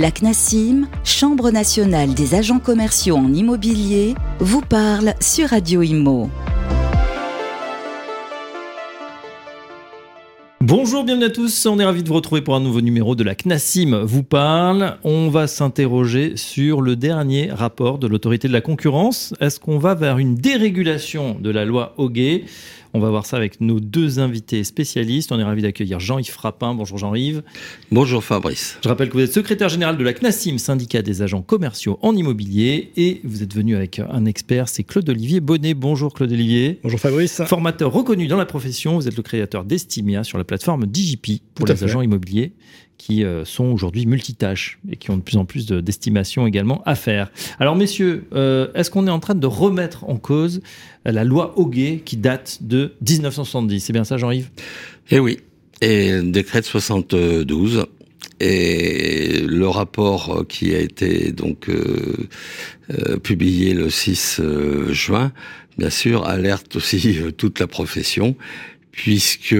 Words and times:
La 0.00 0.10
CNASIM, 0.10 0.88
Chambre 1.04 1.50
nationale 1.50 2.14
des 2.14 2.34
agents 2.34 2.58
commerciaux 2.58 3.16
en 3.16 3.34
immobilier, 3.34 4.14
vous 4.38 4.62
parle 4.62 5.12
sur 5.20 5.50
Radio 5.50 5.82
Imo. 5.82 6.30
Bonjour, 10.62 11.04
bienvenue 11.04 11.26
à 11.26 11.30
tous. 11.30 11.66
On 11.66 11.78
est 11.78 11.84
ravis 11.84 12.02
de 12.02 12.08
vous 12.08 12.14
retrouver 12.14 12.40
pour 12.40 12.54
un 12.54 12.60
nouveau 12.60 12.80
numéro 12.80 13.14
de 13.14 13.22
la 13.22 13.34
CNASIM 13.34 14.04
vous 14.04 14.22
parle. 14.22 14.96
On 15.04 15.28
va 15.28 15.46
s'interroger 15.46 16.34
sur 16.36 16.80
le 16.80 16.96
dernier 16.96 17.50
rapport 17.50 17.98
de 17.98 18.06
l'autorité 18.06 18.48
de 18.48 18.54
la 18.54 18.62
concurrence. 18.62 19.34
Est-ce 19.38 19.60
qu'on 19.60 19.78
va 19.78 19.94
vers 19.94 20.16
une 20.16 20.34
dérégulation 20.34 21.36
de 21.38 21.50
la 21.50 21.66
loi 21.66 21.92
Hoguet? 21.98 22.44
On 22.92 23.00
va 23.00 23.10
voir 23.10 23.26
ça 23.26 23.36
avec 23.36 23.60
nos 23.60 23.80
deux 23.80 24.18
invités 24.18 24.64
spécialistes. 24.64 25.32
On 25.32 25.38
est 25.38 25.44
ravi 25.44 25.62
d'accueillir 25.62 26.00
Jean-Yves 26.00 26.30
Frappin. 26.30 26.74
Bonjour 26.74 26.98
Jean-Yves. 26.98 27.42
Bonjour 27.90 28.24
Fabrice. 28.24 28.78
Je 28.82 28.88
rappelle 28.88 29.08
que 29.08 29.14
vous 29.14 29.20
êtes 29.20 29.32
secrétaire 29.32 29.68
général 29.68 29.96
de 29.96 30.04
la 30.04 30.12
CNASIM, 30.12 30.58
syndicat 30.58 31.02
des 31.02 31.22
agents 31.22 31.42
commerciaux 31.42 31.98
en 32.02 32.16
immobilier, 32.16 32.90
et 32.96 33.20
vous 33.24 33.42
êtes 33.42 33.54
venu 33.54 33.76
avec 33.76 34.00
un 34.00 34.24
expert, 34.24 34.68
c'est 34.68 34.82
Claude 34.82 35.08
Olivier 35.08 35.40
Bonnet. 35.40 35.74
Bonjour 35.74 36.12
Claude 36.12 36.32
Olivier. 36.32 36.80
Bonjour 36.82 36.98
Fabrice. 36.98 37.42
Formateur 37.46 37.92
reconnu 37.92 38.26
dans 38.26 38.36
la 38.36 38.46
profession, 38.46 38.96
vous 38.96 39.06
êtes 39.06 39.16
le 39.16 39.22
créateur 39.22 39.64
d'Estimia 39.64 40.24
sur 40.24 40.38
la 40.38 40.44
plateforme 40.44 40.86
DJP 40.92 41.42
pour 41.54 41.66
les 41.66 41.84
agents 41.84 42.02
immobiliers 42.02 42.52
qui 43.00 43.24
euh, 43.24 43.46
sont 43.46 43.64
aujourd'hui 43.64 44.04
multitâches 44.04 44.78
et 44.90 44.96
qui 44.96 45.10
ont 45.10 45.16
de 45.16 45.22
plus 45.22 45.38
en 45.38 45.46
plus 45.46 45.66
d'estimation 45.66 46.46
également 46.46 46.82
à 46.84 46.94
faire. 46.94 47.32
Alors 47.58 47.74
messieurs, 47.74 48.26
euh, 48.34 48.68
est-ce 48.74 48.90
qu'on 48.90 49.06
est 49.06 49.10
en 49.10 49.20
train 49.20 49.34
de 49.34 49.46
remettre 49.46 50.04
en 50.04 50.18
cause 50.18 50.60
la 51.06 51.24
loi 51.24 51.58
Hoguet 51.58 52.02
qui 52.04 52.18
date 52.18 52.58
de 52.60 52.92
1970 53.00 53.80
C'est 53.80 53.94
bien 53.94 54.04
ça 54.04 54.18
Jean-Yves? 54.18 54.50
Eh 55.10 55.18
oui, 55.18 55.38
et 55.80 56.20
décret 56.20 56.60
de 56.60 56.66
72 56.66 57.86
et 58.38 59.44
le 59.46 59.68
rapport 59.68 60.44
qui 60.46 60.74
a 60.74 60.78
été 60.78 61.32
donc 61.32 61.70
euh, 61.70 63.16
publié 63.22 63.72
le 63.72 63.88
6 63.88 64.42
juin, 64.90 65.32
bien 65.78 65.90
sûr, 65.90 66.26
alerte 66.26 66.76
aussi 66.76 67.18
toute 67.38 67.60
la 67.60 67.66
profession 67.66 68.36
puisque 68.92 69.56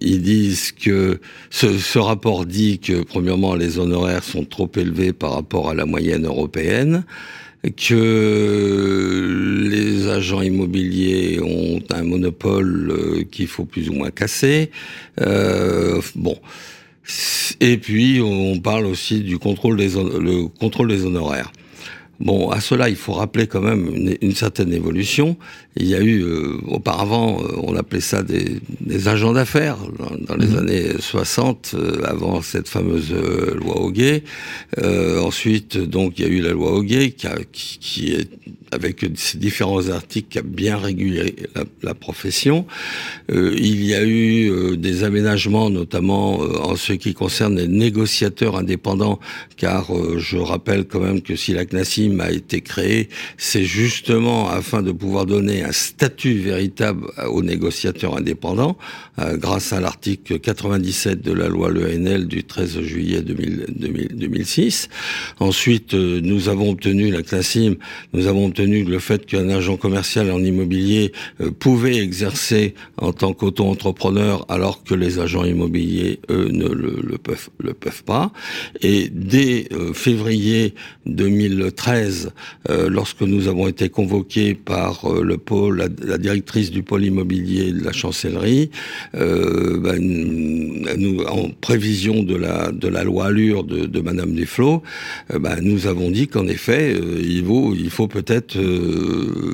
ils 0.00 0.22
disent 0.22 0.72
que 0.72 1.20
ce, 1.50 1.78
ce, 1.78 1.98
rapport 1.98 2.46
dit 2.46 2.78
que 2.78 3.02
premièrement 3.02 3.54
les 3.54 3.78
honoraires 3.78 4.24
sont 4.24 4.44
trop 4.44 4.70
élevés 4.76 5.12
par 5.12 5.34
rapport 5.34 5.70
à 5.70 5.74
la 5.74 5.84
moyenne 5.84 6.26
européenne, 6.26 7.04
que 7.76 9.68
les 9.70 10.08
agents 10.08 10.42
immobiliers 10.42 11.40
ont 11.40 11.82
un 11.90 12.02
monopole 12.02 12.90
euh, 12.90 13.24
qu'il 13.30 13.46
faut 13.46 13.64
plus 13.64 13.88
ou 13.88 13.94
moins 13.94 14.10
casser. 14.10 14.70
Euh, 15.20 16.00
bon. 16.14 16.36
Et 17.60 17.76
puis 17.78 18.20
on 18.22 18.58
parle 18.60 18.86
aussi 18.86 19.20
du 19.20 19.38
contrôle 19.38 19.76
des 19.76 19.90
le 19.90 20.48
contrôle 20.48 20.88
des 20.88 21.04
honoraires. 21.04 21.52
Bon, 22.20 22.50
à 22.50 22.60
cela, 22.60 22.88
il 22.88 22.96
faut 22.96 23.12
rappeler 23.12 23.46
quand 23.46 23.60
même 23.60 23.90
une, 24.20 24.34
certaine 24.34 24.72
évolution. 24.72 25.36
Il 25.76 25.86
y 25.86 25.94
a 25.94 26.00
eu, 26.00 26.22
euh, 26.22 26.58
auparavant, 26.68 27.42
euh, 27.42 27.56
on 27.62 27.74
appelait 27.74 28.00
ça 28.00 28.22
des, 28.22 28.60
des 28.80 29.08
agents 29.08 29.32
d'affaires, 29.32 29.78
dans, 30.28 30.36
les 30.36 30.46
mhm. 30.46 30.58
années 30.58 30.86
60, 31.00 31.74
euh, 31.74 32.02
avant 32.04 32.40
cette 32.40 32.68
fameuse 32.68 33.12
loi 33.12 33.80
Hoguet. 33.80 34.22
ensuite, 34.78 35.76
donc, 35.76 36.18
il 36.18 36.24
y 36.24 36.28
a 36.28 36.30
eu 36.30 36.40
la 36.40 36.52
loi 36.52 36.72
Hoguet, 36.72 37.10
qui, 37.10 37.26
qui, 37.52 37.78
qui 37.78 38.12
est, 38.12 38.28
avec 38.70 39.06
ces 39.16 39.38
différents 39.38 39.88
articles, 39.88 40.28
qui 40.28 40.38
a 40.38 40.42
bien 40.42 40.76
régulé 40.76 41.36
la, 41.54 41.64
la 41.82 41.94
profession. 41.94 42.66
il 43.28 43.84
y 43.84 43.94
a 43.94 44.04
eu 44.04 44.76
des 44.76 45.04
aménagements, 45.04 45.70
notamment 45.70 46.38
en 46.38 46.74
ce 46.74 46.92
qui 46.92 47.14
concerne 47.14 47.56
les 47.56 47.68
négociateurs 47.68 48.56
indépendants, 48.56 49.20
car 49.56 49.92
je 50.18 50.38
rappelle 50.38 50.86
quand 50.86 51.00
même 51.00 51.22
que 51.22 51.36
si 51.36 51.52
la 51.52 51.64
A 52.20 52.30
été 52.30 52.60
créé, 52.60 53.08
c'est 53.36 53.64
justement 53.64 54.48
afin 54.48 54.82
de 54.82 54.92
pouvoir 54.92 55.26
donner 55.26 55.62
un 55.62 55.72
statut 55.72 56.38
véritable 56.38 57.06
aux 57.28 57.42
négociateurs 57.42 58.16
indépendants, 58.16 58.76
euh, 59.20 59.36
grâce 59.36 59.72
à 59.72 59.80
l'article 59.80 60.38
97 60.40 61.20
de 61.22 61.32
la 61.32 61.48
loi 61.48 61.70
LENL 61.70 62.26
du 62.26 62.42
13 62.44 62.80
juillet 62.80 63.22
2006. 63.22 64.88
Ensuite, 65.38 65.94
euh, 65.94 66.20
nous 66.22 66.48
avons 66.48 66.70
obtenu, 66.70 67.10
la 67.10 67.22
CLASIM, 67.22 67.76
nous 68.12 68.26
avons 68.26 68.46
obtenu 68.46 68.84
le 68.84 68.98
fait 68.98 69.24
qu'un 69.24 69.48
agent 69.50 69.76
commercial 69.76 70.30
en 70.30 70.42
immobilier 70.42 71.12
euh, 71.40 71.50
pouvait 71.50 71.98
exercer 71.98 72.74
en 72.96 73.12
tant 73.12 73.34
qu'auto-entrepreneur 73.34 74.44
alors 74.48 74.82
que 74.82 74.94
les 74.94 75.18
agents 75.18 75.44
immobiliers, 75.44 76.20
eux, 76.30 76.48
ne 76.50 76.68
le 76.68 77.18
peuvent 77.18 78.04
pas. 78.04 78.32
Et 78.80 79.08
dès 79.12 79.68
février 79.92 80.74
2013, 81.06 81.93
euh, 81.94 82.88
lorsque 82.88 83.22
nous 83.22 83.48
avons 83.48 83.68
été 83.68 83.88
convoqués 83.88 84.54
par 84.54 85.04
euh, 85.04 85.22
le 85.22 85.38
pôle, 85.38 85.90
la, 86.02 86.18
directrice 86.18 86.70
du 86.70 86.82
pôle 86.82 87.04
immobilier 87.04 87.72
de 87.72 87.84
la 87.84 87.92
chancellerie, 87.92 88.70
euh, 89.14 89.78
ben, 89.78 89.98
nous, 90.00 91.22
en 91.24 91.50
prévision 91.60 92.22
de 92.22 92.36
la, 92.36 92.72
de 92.72 92.88
la 92.88 93.04
loi 93.04 93.26
Allure 93.26 93.64
de, 93.64 93.86
de 93.86 94.00
Madame 94.00 94.34
Desflots, 94.34 94.82
ben, 95.32 95.60
nous 95.60 95.86
avons 95.86 96.10
dit 96.10 96.28
qu'en 96.28 96.46
effet, 96.46 96.94
il 96.94 97.44
faut, 97.44 97.74
il 97.74 97.90
faut 97.90 98.08
peut-être 98.08 98.58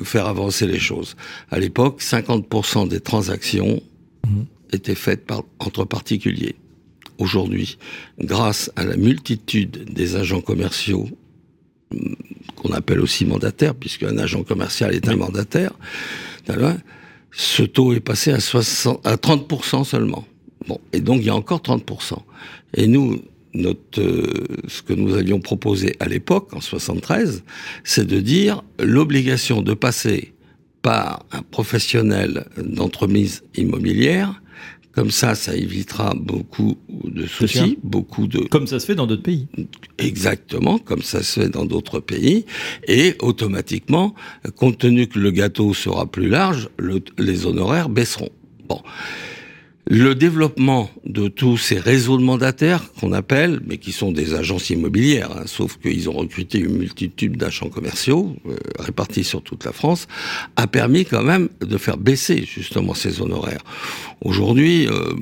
faire 0.03 0.27
avancer 0.27 0.67
les 0.67 0.79
choses. 0.79 1.15
À 1.49 1.59
l'époque, 1.59 2.01
50% 2.01 2.87
des 2.87 2.99
transactions 2.99 3.81
mmh. 4.25 4.41
étaient 4.73 4.95
faites 4.95 5.25
par, 5.25 5.43
entre 5.59 5.85
particuliers 5.85 6.55
aujourd'hui, 7.21 7.77
grâce 8.19 8.71
à 8.75 8.83
la 8.83 8.97
multitude 8.97 9.93
des 9.93 10.15
agents 10.15 10.41
commerciaux 10.41 11.07
qu'on 12.55 12.71
appelle 12.73 12.99
aussi 12.99 13.25
mandataire, 13.25 13.75
puisque 13.75 14.03
un 14.03 14.17
agent 14.17 14.43
commercial 14.43 14.93
est 14.93 15.07
un 15.07 15.15
mandataire, 15.15 15.71
ce 17.31 17.63
taux 17.63 17.93
est 17.93 17.99
passé 17.99 18.31
à, 18.31 18.39
60, 18.39 19.05
à 19.05 19.15
30% 19.15 19.83
seulement. 19.83 20.25
Bon, 20.67 20.79
et 20.93 20.99
donc 20.99 21.21
il 21.21 21.27
y 21.27 21.29
a 21.29 21.35
encore 21.35 21.59
30%. 21.59 22.17
Et 22.75 22.87
nous, 22.87 23.21
notre, 23.53 24.01
euh, 24.01 24.47
ce 24.67 24.81
que 24.81 24.93
nous 24.93 25.15
avions 25.15 25.39
proposé 25.39 25.95
à 25.99 26.07
l'époque, 26.07 26.53
en 26.53 26.61
73, 26.61 27.43
c'est 27.83 28.05
de 28.05 28.19
dire 28.19 28.63
l'obligation 28.79 29.61
de 29.61 29.73
passer 29.73 30.33
par 30.81 31.25
un 31.31 31.41
professionnel 31.41 32.45
d'entremise 32.57 33.43
immobilière 33.55 34.41
comme 34.91 35.11
ça, 35.11 35.35
ça 35.35 35.55
évitera 35.55 36.13
beaucoup 36.15 36.77
de 36.89 37.25
soucis, 37.25 37.77
beaucoup 37.83 38.27
de... 38.27 38.39
Comme 38.39 38.67
ça 38.67 38.79
se 38.79 38.85
fait 38.85 38.95
dans 38.95 39.07
d'autres 39.07 39.23
pays. 39.23 39.47
Exactement, 39.97 40.79
comme 40.79 41.01
ça 41.01 41.23
se 41.23 41.39
fait 41.39 41.49
dans 41.49 41.65
d'autres 41.65 41.99
pays. 41.99 42.45
Et 42.87 43.15
automatiquement, 43.19 44.13
compte 44.55 44.79
tenu 44.79 45.07
que 45.07 45.19
le 45.19 45.31
gâteau 45.31 45.73
sera 45.73 46.05
plus 46.05 46.27
large, 46.27 46.69
les 47.17 47.45
honoraires 47.45 47.89
baisseront. 47.89 48.29
Bon. 48.67 48.81
Le 49.89 50.13
développement 50.13 50.91
de 51.05 51.27
tous 51.27 51.57
ces 51.57 51.79
réseaux 51.79 52.17
de 52.17 52.23
mandataires 52.23 52.93
qu'on 52.99 53.13
appelle, 53.13 53.61
mais 53.65 53.77
qui 53.77 53.91
sont 53.91 54.11
des 54.11 54.35
agences 54.35 54.69
immobilières, 54.69 55.31
hein, 55.31 55.43
sauf 55.47 55.77
qu'ils 55.77 56.07
ont 56.07 56.13
recruté 56.13 56.59
une 56.59 56.77
multitude 56.77 57.35
d'agents 57.35 57.69
commerciaux 57.69 58.35
euh, 58.47 58.55
répartis 58.77 59.23
sur 59.23 59.41
toute 59.41 59.65
la 59.65 59.71
France, 59.71 60.07
a 60.55 60.67
permis 60.67 61.05
quand 61.05 61.23
même 61.23 61.49
de 61.61 61.77
faire 61.77 61.97
baisser 61.97 62.43
justement 62.45 62.93
ces 62.93 63.21
honoraires. 63.21 63.63
Aujourd'hui, 64.23 64.87
euh, 64.87 65.13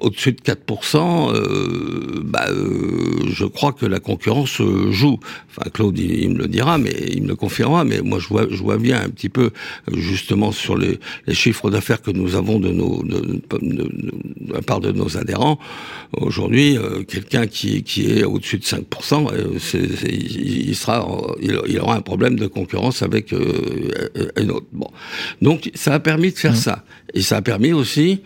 au-dessus 0.00 0.32
de 0.32 0.40
4%, 0.40 1.32
euh, 1.32 2.20
bah, 2.22 2.44
euh, 2.50 2.93
je 3.34 3.44
crois 3.44 3.72
que 3.72 3.86
la 3.86 4.00
concurrence 4.00 4.60
joue. 4.90 5.18
Enfin, 5.50 5.68
Claude, 5.70 5.98
il, 5.98 6.30
me 6.30 6.38
le 6.38 6.48
dira, 6.48 6.78
mais 6.78 6.94
il 7.10 7.22
me 7.22 7.28
le 7.28 7.36
confirmera. 7.36 7.84
Mais 7.84 8.00
moi, 8.00 8.18
je 8.18 8.28
vois, 8.28 8.46
je 8.48 8.62
vois 8.62 8.78
bien 8.78 9.02
un 9.02 9.08
petit 9.10 9.28
peu, 9.28 9.50
justement, 9.92 10.52
sur 10.52 10.76
les, 10.76 10.98
les 11.26 11.34
chiffres 11.34 11.70
d'affaires 11.70 12.00
que 12.00 12.10
nous 12.10 12.36
avons 12.36 12.58
de 12.58 12.70
nos, 12.70 13.02
de, 13.02 13.20
de, 13.20 13.42
de, 13.60 13.90
la 14.52 14.62
part 14.62 14.80
de 14.80 14.92
nos 14.92 15.16
adhérents. 15.16 15.58
Aujourd'hui, 16.12 16.78
quelqu'un 17.08 17.46
qui, 17.46 17.82
qui 17.82 18.10
est 18.10 18.24
au-dessus 18.24 18.58
de 18.58 18.64
5%, 18.64 19.30
il 20.08 20.76
sera, 20.76 21.06
il, 21.40 21.80
aura 21.80 21.96
un 21.96 22.00
problème 22.00 22.38
de 22.38 22.46
concurrence 22.46 23.02
avec 23.02 23.32
un 23.32 24.48
autre. 24.48 24.66
Bon, 24.72 24.88
donc 25.42 25.70
ça 25.74 25.94
a 25.94 26.00
permis 26.00 26.32
de 26.32 26.38
faire 26.38 26.52
mmh. 26.52 26.56
ça, 26.56 26.84
et 27.14 27.22
ça 27.22 27.38
a 27.38 27.42
permis 27.42 27.72
aussi 27.72 28.20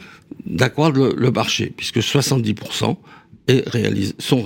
d'accroître 0.46 0.98
le, 0.98 1.30
marché, 1.30 1.72
puisque 1.76 1.98
70% 1.98 2.96
sont 4.18 4.44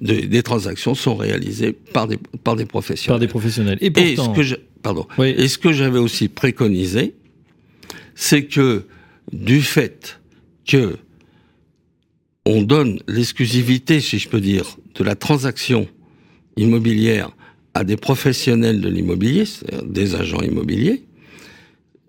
des, 0.00 0.42
transactions 0.42 0.94
sont 0.94 1.16
réalisées 1.16 1.72
par 1.72 2.06
des, 2.06 2.18
par 2.42 2.56
des 2.56 2.66
professionnels. 2.66 3.14
Par 3.14 3.18
des 3.18 3.28
professionnels. 3.28 3.78
Et 3.80 3.90
pourtant... 3.90 4.34
ce 4.34 4.40
que 4.40 4.60
pardon. 4.82 5.06
Et 5.18 5.48
ce 5.48 5.58
que 5.58 5.72
j'avais 5.72 5.98
aussi 5.98 6.28
préconisé, 6.28 7.14
c'est 8.14 8.44
que 8.44 8.84
du 9.32 9.62
fait 9.62 10.20
que 10.66 10.96
on 12.46 12.62
donne 12.62 13.00
l'exclusivité, 13.08 14.00
si 14.00 14.18
je 14.18 14.28
peux 14.28 14.40
dire, 14.40 14.76
de 14.94 15.02
la 15.02 15.14
transaction 15.14 15.88
immobilière 16.56 17.30
à 17.72 17.84
des 17.84 17.96
professionnels 17.96 18.80
de 18.80 18.88
l'immobilier, 18.88 19.46
c'est-à-dire 19.46 19.82
des 19.84 20.14
agents 20.14 20.42
immobiliers, 20.42 21.04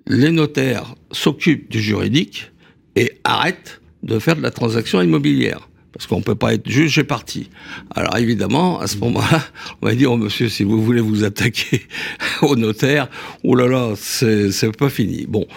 les 0.07 0.31
notaires 0.31 0.93
s'occupent 1.11 1.71
du 1.71 1.81
juridique 1.81 2.51
et 2.95 3.13
arrêtent 3.23 3.81
de 4.03 4.19
faire 4.19 4.35
de 4.35 4.41
la 4.41 4.51
transaction 4.51 5.01
immobilière. 5.01 5.69
Parce 5.95 6.07
qu'on 6.07 6.21
peut 6.21 6.35
pas 6.35 6.53
être 6.53 6.69
juge 6.69 6.99
et 6.99 7.05
parti. 7.05 7.49
Alors 7.95 8.17
évidemment, 8.17 8.81
à 8.81 8.87
ce 8.87 8.97
moment-là, 8.97 9.41
on 9.81 9.87
va 9.87 9.95
dire, 9.95 10.11
oh, 10.11 10.17
monsieur, 10.17 10.49
si 10.49 10.65
vous 10.65 10.83
voulez 10.83 10.99
vous 10.99 11.23
attaquer 11.23 11.87
au 12.41 12.57
notaire, 12.57 13.07
oh 13.45 13.55
là 13.55 13.67
là, 13.67 13.93
c'est 13.95 14.77
pas 14.77 14.89
fini. 14.89 15.25
Bon, 15.25 15.47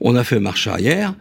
on 0.00 0.14
a 0.14 0.22
fait 0.22 0.38
marche 0.38 0.68
arrière. 0.68 1.14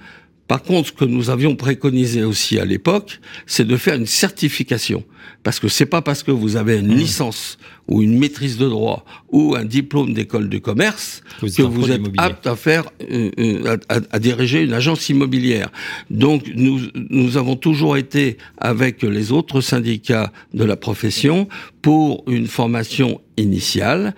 Par 0.48 0.64
contre, 0.64 0.90
ce 0.90 0.94
que 0.94 1.06
nous 1.06 1.30
avions 1.30 1.56
préconisé 1.56 2.24
aussi 2.24 2.58
à 2.58 2.66
l'époque, 2.66 3.20
c'est 3.46 3.66
de 3.66 3.76
faire 3.76 3.96
une 3.96 4.06
certification. 4.06 5.04
Parce 5.44 5.60
que 5.60 5.68
c'est 5.68 5.86
pas 5.86 6.02
parce 6.02 6.24
que 6.24 6.32
vous 6.32 6.56
avez 6.56 6.78
une 6.78 6.94
mmh. 6.94 6.98
licence 6.98 7.58
ou 7.88 8.02
une 8.02 8.18
maîtrise 8.18 8.58
de 8.58 8.68
droit 8.68 9.06
ou 9.30 9.56
un 9.56 9.66
diplôme 9.66 10.14
d'école 10.14 10.50
de 10.50 10.58
commerce 10.58 11.22
que 11.40 11.62
vous 11.62 11.92
êtes 11.92 12.02
apte 12.18 12.48
à 12.48 12.56
faire, 12.56 12.86
euh, 13.10 13.32
euh, 13.40 13.78
à, 13.90 14.20
diriger 14.20 14.64
une 14.64 14.74
agence 14.74 15.10
immobilière. 15.10 15.70
Donc 16.10 16.52
nous, 16.56 16.82
nous 17.10 17.38
avons 17.38 17.56
toujours 17.56 17.98
été 17.98 18.38
avec 18.58 19.04
les 19.04 19.32
autres 19.32 19.62
syndicats 19.62 20.32
de 20.54 20.64
la 20.64 20.76
profession 20.76 21.48
pour 21.82 22.24
une 22.28 22.48
formation 22.48 23.22
initiale 23.38 24.16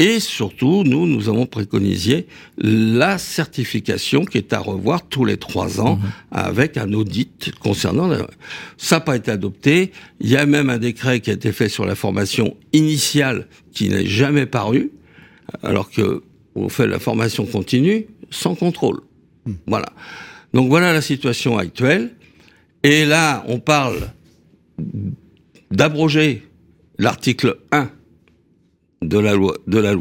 et 0.00 0.18
surtout, 0.18 0.82
nous, 0.82 1.06
nous 1.06 1.28
avons 1.28 1.44
préconisé 1.44 2.26
la 2.56 3.18
certification 3.18 4.24
qui 4.24 4.38
est 4.38 4.54
à 4.54 4.58
revoir 4.58 5.06
tous 5.06 5.26
les 5.26 5.36
trois 5.36 5.78
ans 5.78 5.96
mhm. 5.96 6.10
avec 6.32 6.78
un 6.78 6.94
audit 6.94 7.52
concernant. 7.60 8.10
Ça 8.78 8.96
n'a 8.96 9.00
pas 9.00 9.16
été 9.16 9.30
adopté. 9.30 9.92
Il 10.20 10.30
y 10.30 10.38
a 10.38 10.46
même 10.46 10.70
un 10.70 10.78
décret 10.78 11.20
qui 11.20 11.28
a 11.28 11.34
été 11.34 11.52
fait 11.52 11.68
sur 11.68 11.84
la 11.84 11.94
formation 11.94 12.56
initiale 12.72 13.46
qui 13.72 13.90
n'est 13.90 14.06
jamais 14.06 14.46
paru, 14.46 14.90
alors 15.62 15.90
que 15.90 16.22
on 16.54 16.70
fait 16.70 16.86
la 16.86 16.98
formation 16.98 17.44
continue 17.44 18.06
sans 18.30 18.54
contrôle. 18.54 19.00
Hmm. 19.44 19.52
Voilà. 19.66 19.92
Donc 20.54 20.70
voilà 20.70 20.94
la 20.94 21.02
situation 21.02 21.58
actuelle. 21.58 22.12
Et 22.82 23.04
là, 23.04 23.44
on 23.48 23.58
parle 23.58 23.98
d'abroger 25.70 26.48
l'article 26.98 27.58
1 27.70 27.90
de 29.02 29.18
la 29.18 29.34
loi, 29.34 29.56
de 29.66 29.78
la 29.78 29.94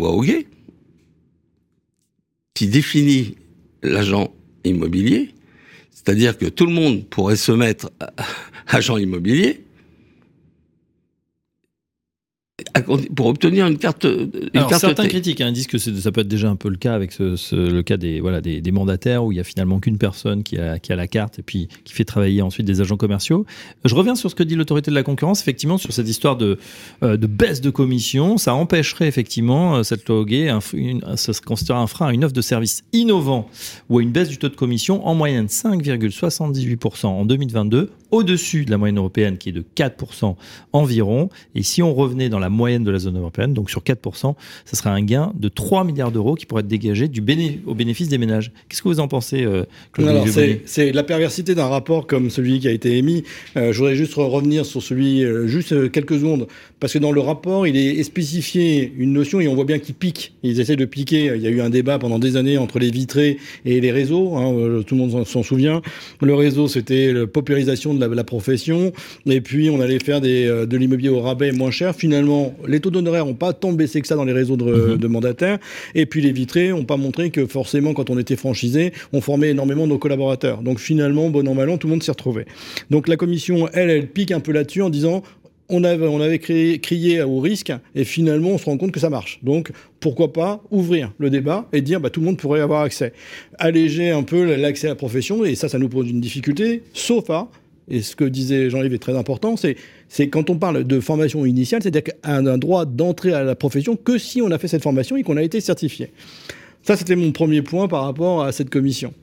qui 2.54 2.68
définit 2.68 3.36
l'agent 3.81 4.34
immobilier, 4.66 5.34
c'est-à-dire 5.92 6.38
que 6.38 6.46
tout 6.46 6.66
le 6.66 6.74
monde 6.74 7.07
pourrait 7.07 7.36
se 7.36 7.51
mettre 7.51 7.92
agent 8.68 8.98
immobilier, 8.98 9.63
pour 12.81 13.28
obtenir 13.28 13.68
une 13.68 13.78
carte. 13.78 14.06
Une 14.06 14.70
certains 14.78 15.08
critiques 15.08 15.42
hein, 15.42 15.52
disent 15.52 15.68
que 15.68 15.78
ça 15.78 16.12
peut 16.12 16.22
être 16.22 16.28
déjà 16.28 16.50
un 16.50 16.56
peu 16.56 16.70
le 16.70 16.78
cas 16.78 16.94
avec 16.94 17.12
ce, 17.12 17.56
le 17.56 17.84
cas 17.84 17.98
des, 17.98 18.20
voilà, 18.20 18.42
des, 18.42 18.72
mandataires 18.72 19.24
où 19.24 19.31
il 19.31 19.38
y 19.38 19.42
a 19.42 19.44
finalement 19.44 19.80
qu'une 19.80 19.98
personne 19.98 20.44
qui 20.44 20.58
a, 20.58 20.80
qui 20.80 20.94
a 20.94 20.96
la 20.96 21.08
carte 21.08 21.40
et 21.40 21.42
puis 21.42 21.68
qui 21.84 21.94
fait 21.94 22.06
travailler 22.06 22.42
ensuite 22.42 22.66
des 22.66 22.81
agents 22.81 22.98
commerciaux. 22.98 23.46
Je 23.84 23.96
reviens 23.96 24.16
sur 24.16 24.30
ce 24.30 24.36
que 24.36 24.44
dit 24.44 24.56
l'autorité 24.56 24.92
de 24.92 24.96
la 24.96 25.04
concurrence, 25.04 25.42
effectivement, 25.42 25.78
sur 25.78 25.92
cette 25.92 26.08
histoire 26.08 26.38
de, 26.38 26.60
euh, 27.04 27.18
de 27.18 27.28
baisse 27.28 27.62
de 27.62 27.70
commission. 27.70 28.38
Ça 28.38 28.54
empêcherait 28.54 29.08
effectivement 29.08 29.78
euh, 29.78 29.84
cette 29.84 30.08
loi 30.08 30.20
un, 30.30 30.60
ça 31.16 31.34
se 31.34 31.42
considère 31.42 31.78
un 31.78 31.88
frein 31.88 32.08
à 32.08 32.14
une 32.14 32.24
offre 32.24 32.34
de 32.34 32.42
service 32.42 32.84
innovant 32.94 33.50
ou 33.90 34.00
à 34.00 34.02
une 34.02 34.12
baisse 34.12 34.30
du 34.30 34.38
taux 34.38 34.50
de 34.50 34.56
commission 34.56 35.06
en 35.08 35.16
moyenne 35.16 35.48
5,78% 35.48 37.08
en 37.08 37.26
2022, 37.26 37.90
au-dessus 38.12 38.66
de 38.66 38.72
la 38.72 38.78
moyenne 38.78 38.98
européenne 38.98 39.38
qui 39.38 39.50
est 39.50 39.54
de 39.54 39.64
4% 39.76 40.36
environ. 40.74 41.30
Et 41.56 41.64
si 41.64 41.81
on 41.81 41.94
revenait 41.94 42.30
dans 42.30 42.40
la 42.40 42.50
moyenne 42.50 42.69
de 42.77 42.92
la 42.92 43.00
zone 43.00 43.18
européenne, 43.18 43.54
donc 43.54 43.69
sur 43.69 43.81
4%, 43.81 44.36
ça 44.66 44.77
serait 44.77 44.89
un 44.89 45.01
gain 45.01 45.33
de 45.36 45.50
3 45.50 45.83
milliards 45.83 46.12
d'euros 46.12 46.36
qui 46.36 46.45
pourrait 46.45 46.62
être 46.62 46.68
dégagé 46.68 47.07
du 47.07 47.24
au 47.66 47.75
bénéfice 47.75 48.10
des 48.10 48.18
ménages. 48.18 48.51
Qu'est-ce 48.68 48.81
que 48.81 48.88
vous 48.88 49.00
en 49.00 49.07
pensez, 49.07 49.44
euh, 49.44 49.66
C'est 50.66 50.92
la 50.92 51.04
perversité 51.04 51.56
d'un 51.56 51.68
rapport 51.68 52.07
comme 52.07 52.30
celui 52.30 52.60
qui 52.60 52.68
a 52.68 52.71
été 52.71 52.98
émis. 52.98 53.24
Euh, 53.57 53.71
je 53.71 53.77
voudrais 53.77 53.95
juste 53.95 54.13
revenir 54.16 54.66
sur 54.66 54.81
celui, 54.81 55.24
euh, 55.24 55.48
juste 55.48 55.74
euh, 55.74 55.89
quelques 55.89 56.16
secondes, 56.16 56.48
parce 56.80 56.94
que 56.94 57.00
dans 57.00 57.12
le 57.12 57.21
rapport, 57.21 57.68
il 57.68 57.77
est 57.77 58.01
spécifié 58.04 58.92
une 58.98 59.13
notion 59.13 59.39
et 59.39 59.48
on 59.48 59.56
voit 59.56 59.66
bien 59.66 59.80
qu'il 59.80 59.95
pique. 59.95 60.33
Ils 60.44 60.60
essaient 60.60 60.75
de 60.75 60.86
piquer. 60.86 61.31
Il 61.36 61.42
y 61.42 61.48
a 61.48 61.50
eu 61.50 61.62
un 61.62 61.69
débat 61.69 62.00
pendant 62.00 62.19
des 62.19 62.36
années 62.36 62.57
entre 62.57 62.80
les 62.80 62.89
vitrés 62.89 63.38
et 63.66 63.80
les 63.80 63.92
réseaux. 63.92 64.36
Hein, 64.38 64.81
tout 64.86 64.95
le 64.95 65.01
monde 65.01 65.27
s'en 65.27 65.44
souvient. 65.44 65.81
Le 66.21 66.33
réseau, 66.33 66.68
c'était 66.68 67.13
la 67.13 67.27
paupérisation 67.27 67.94
de 67.94 68.00
la, 68.00 68.07
la, 68.07 68.24
profession. 68.24 68.92
Et 69.25 69.42
puis, 69.42 69.69
on 69.69 69.81
allait 69.81 70.00
faire 70.00 70.21
des, 70.21 70.45
de 70.45 70.77
l'immobilier 70.77 71.10
au 71.10 71.19
rabais 71.19 71.51
moins 71.51 71.71
cher. 71.71 71.95
Finalement, 71.95 72.49
les 72.68 72.80
taux 72.80 72.92
d'honoraires 72.92 73.25
n'ont 73.25 73.34
pas 73.34 73.54
tant 73.54 73.72
baissé 73.72 74.01
que 74.01 74.07
ça 74.07 74.16
dans 74.16 74.25
les 74.25 74.34
réseaux 74.34 74.57
de, 74.57 75.07
mandataires. 75.07 75.60
Et 75.96 76.06
puis 76.06 76.22
les 76.22 76.31
vitrés 76.31 76.69
n'ont 76.69 76.86
pas 76.86 76.98
montré 76.98 77.30
que 77.30 77.46
forcément, 77.46 77.94
quand 77.94 78.10
on 78.10 78.18
était 78.18 78.36
franchisé, 78.36 78.94
on 79.13 79.22
formait 79.22 79.50
énormément 79.50 79.88
nos 79.88 79.98
collaborateurs. 79.98 80.62
Donc 80.62 80.80
finalement, 80.80 81.30
bon 81.30 81.48
an, 81.48 81.56
mal 81.56 81.69
an, 81.69 81.78
tout 81.78 81.88
le 81.88 81.92
monde 81.92 82.04
s'y 82.04 82.12
retrouvait. 82.12 82.46
Donc 82.90 83.07
la 83.07 83.16
commission, 83.16 83.69
elle, 83.74 83.90
elle 83.90 84.07
pique 84.07 84.31
un 84.31 84.40
peu 84.40 84.51
là-dessus 84.51 84.81
en 84.81 84.90
disant 84.90 85.24
on 85.69 85.84
avait, 85.84 86.07
on 86.07 86.19
avait 86.19 86.40
crié 86.40 87.22
au 87.22 87.40
risque 87.40 87.72
et 87.96 88.04
finalement 88.04 88.50
on 88.50 88.57
se 88.57 88.66
rend 88.66 88.78
compte 88.78 88.92
que 88.92 89.00
ça 89.00 89.10
marche. 89.10 89.40
Donc 89.44 89.72
pourquoi 90.00 90.34
pas 90.34 90.63
ouvrir 90.72 91.12
le 91.19 91.30
débat 91.30 91.68
et 91.74 91.81
dire 91.81 92.00
bah, 92.00 92.10
tout 92.10 92.19
le 92.19 92.25
monde 92.25 92.38
pourrait 92.38 92.62
avoir 92.62 92.81
accès. 92.81 93.13
Alléger 93.57 94.10
un 94.10 94.24
peu 94.24 94.56
l'accès 94.56 94.88
à 94.88 94.92
la 94.92 94.95
profession 94.95 95.45
et 95.45 95.56
ça, 95.56 95.69
ça 95.69 95.78
nous 95.78 95.90
pose 95.90 96.10
une 96.10 96.22
difficulté, 96.22 96.84
sauf 96.94 97.30
à 97.30 97.50
et 97.89 98.01
ce 98.01 98.15
que 98.15 98.24
disait 98.24 98.69
Jean-Yves 98.69 98.94
est 98.94 99.00
très 99.00 99.18
important, 99.18 99.56
c'est 99.57 100.27
quand 100.30 100.50
on 100.50 100.57
parle 100.57 100.83
de 100.83 101.00
formation 101.00 101.45
initiale, 101.45 101.81
c'est-à-dire 101.81 102.13
un 102.24 102.57
droit 102.57 102.86
d'entrée 102.86 103.33
à 103.33 103.44
la 103.44 103.56
profession 103.56 103.95
que 103.95 104.18
si 104.18 104.41
on 104.41 104.51
a 104.51 104.57
fait 104.57 104.68
cette 104.68 104.83
formation 104.83 105.18
et 105.18 105.24
qu'on 105.24 105.38
a 105.38 105.44
été 105.44 105.62
certifié. 105.62 106.12
Ça, 106.83 106.95
c'était 106.95 107.15
mon 107.15 107.31
premier 107.31 107.62
point 107.62 107.88
par 107.88 108.03
rapport 108.03 108.44
à 108.44 108.51
cette 108.51 108.69
commission. 108.69 109.13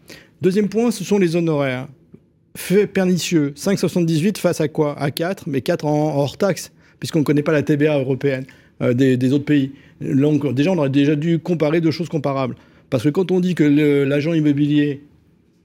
Deuxième 0.43 0.69
point, 0.69 0.91
ce 0.91 1.05
sont 1.05 1.19
les 1.19 1.37
honoraires. 1.37 1.89
Fait 2.57 2.87
pernicieux, 2.87 3.53
5,78 3.57 4.39
face 4.39 4.61
à 4.61 4.69
quoi? 4.69 4.99
À 4.99 5.11
4, 5.11 5.45
mais 5.47 5.61
4 5.61 5.85
en 5.87 6.17
hors 6.17 6.39
taxe, 6.39 6.73
puisqu'on 6.99 7.21
ne 7.21 7.25
connaît 7.25 7.43
pas 7.43 7.53
la 7.53 7.63
TBA 7.63 7.99
européenne 7.99 8.45
euh, 8.83 8.95
des, 8.95 9.33
autres 9.33 9.45
pays. 9.45 9.73
Donc, 10.01 10.55
déjà, 10.55 10.73
on 10.73 10.79
aurait 10.79 10.91
déjà 10.91 11.17
dû 11.17 11.39
comparer 11.39 11.81
deux 11.81 11.91
choses 11.91 12.09
comparables. 12.09 12.57
Parce 12.91 13.03
que 13.03 13.09
quand 13.09 13.31
on 13.31 13.41
dit 13.41 13.55
que 13.55 13.65
l'agent 14.05 14.33
immobilier 14.33 15.03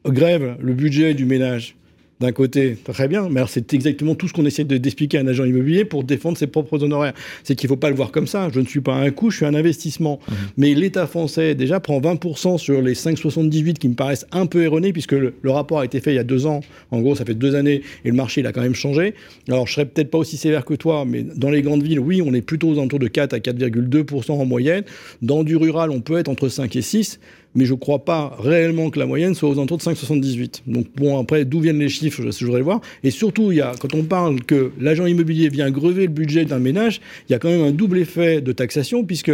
grève 0.06 0.58
le 0.60 0.74
budget 0.74 1.14
du 1.14 1.26
ménage, 1.26 1.76
d'un 2.22 2.32
côté, 2.32 2.78
très 2.84 3.08
bien, 3.08 3.28
mais 3.30 3.42
c'est 3.48 3.74
exactement 3.74 4.16
tout 4.16 4.28
ce 4.28 4.34
qu'on 4.34 4.46
essaie 4.46 4.64
d'expliquer 4.64 5.18
à 5.18 5.22
un 5.22 5.28
agent 5.28 5.44
immobilier 5.44 5.86
pour 5.86 6.04
défendre 6.04 6.38
ses 6.38 6.48
propres 6.48 6.84
honoraires. 6.84 7.14
C'est 7.44 7.56
qu'il 7.56 7.68
ne 7.68 7.74
faut 7.74 7.80
pas 7.80 7.90
le 7.90 7.96
voir 7.96 8.12
comme 8.12 8.28
ça. 8.28 8.48
Je 8.54 8.60
ne 8.60 8.66
suis 8.66 8.80
pas 8.80 8.94
un 8.94 9.10
coût, 9.10 9.32
je 9.32 9.38
suis 9.38 9.46
un 9.46 9.56
investissement. 9.56 10.20
Mmh. 10.20 10.34
Mais 10.58 10.74
l'État 10.76 11.08
français, 11.08 11.56
déjà, 11.56 11.80
prend 11.80 12.00
20% 12.00 12.60
sur 12.60 12.82
les 12.82 12.94
5,78 12.94 13.74
qui 13.74 13.90
me 13.90 13.96
paraissent 13.96 14.28
un 14.32 14.46
peu 14.46 14.62
erronés, 14.64 14.94
puisque 14.94 15.14
le, 15.14 15.34
rapport 15.46 15.80
a 15.80 15.86
été 15.86 16.00
fait 16.00 16.14
il 16.14 16.16
y 16.16 16.20
a 16.20 16.24
deux 16.24 16.46
ans. 16.46 16.62
En 16.92 17.02
gros, 17.02 17.16
ça 17.16 17.26
fait 17.26 17.34
deux 17.34 17.56
années, 17.56 17.82
et 18.06 18.10
le 18.10 18.16
marché, 18.16 18.42
il 18.42 18.48
a 18.48 18.52
quand 18.52 18.62
même 18.62 18.76
changé. 18.76 19.16
Alors, 19.48 19.68
je 19.68 19.74
serais 19.74 19.86
peut-être 19.86 20.12
pas 20.12 20.20
aussi 20.20 20.38
sévère 20.38 20.64
que 20.64 20.76
toi, 20.76 21.04
mais 21.06 21.24
dans 21.24 21.50
les 21.50 21.64
grandes 21.64 21.84
villes, 21.84 22.00
oui, 22.00 22.22
on 22.24 22.34
est 22.34 22.42
plutôt 22.42 22.70
aux 22.70 22.78
alentours 22.78 23.00
de 23.00 23.08
4 23.08 23.34
à 23.34 23.40
4,2% 23.40 24.32
en 24.32 24.46
moyenne. 24.46 24.84
Dans 25.24 25.44
du 25.44 25.56
rural, 25.56 25.90
on 25.90 26.02
peut 26.02 26.20
être 26.20 26.30
entre 26.30 26.50
5 26.50 26.76
et 26.76 26.82
6 26.84 27.20
mais 27.56 27.66
je 27.66 27.74
ne 27.74 27.78
crois 27.78 28.06
pas 28.06 28.36
réellement 28.40 28.90
que 28.90 29.00
la 29.00 29.06
moyenne 29.06 29.36
soit 29.36 29.50
aux 29.50 29.54
alentours 29.54 29.78
de 29.78 29.84
5,78. 29.84 30.62
Donc 30.68 30.88
bon, 30.96 31.20
après, 31.20 31.46
d'où 31.46 31.60
viennent 31.60 31.80
les 31.80 31.90
chiffres, 31.90 32.11
je, 32.12 32.46
voudrais 32.46 32.62
voir. 32.62 32.82
Et 33.04 33.12
surtout, 33.12 33.52
il 33.52 33.58
y 33.58 33.62
a, 33.62 33.74
quand 33.80 33.94
on 33.96 34.04
parle 34.04 34.42
que 34.44 34.72
l'agent 34.80 35.06
immobilier 35.06 35.50
vient 35.50 35.72
grever 35.72 36.04
le 36.04 36.14
budget 36.14 36.46
d'un 36.46 36.60
ménage, 36.60 37.02
il 37.28 37.32
y 37.32 37.36
a 37.36 37.40
quand 37.40 37.50
même 37.50 37.64
un 37.64 37.72
double 37.72 37.98
effet 37.98 38.42
de 38.42 38.52
taxation, 38.52 39.04
puisque 39.04 39.32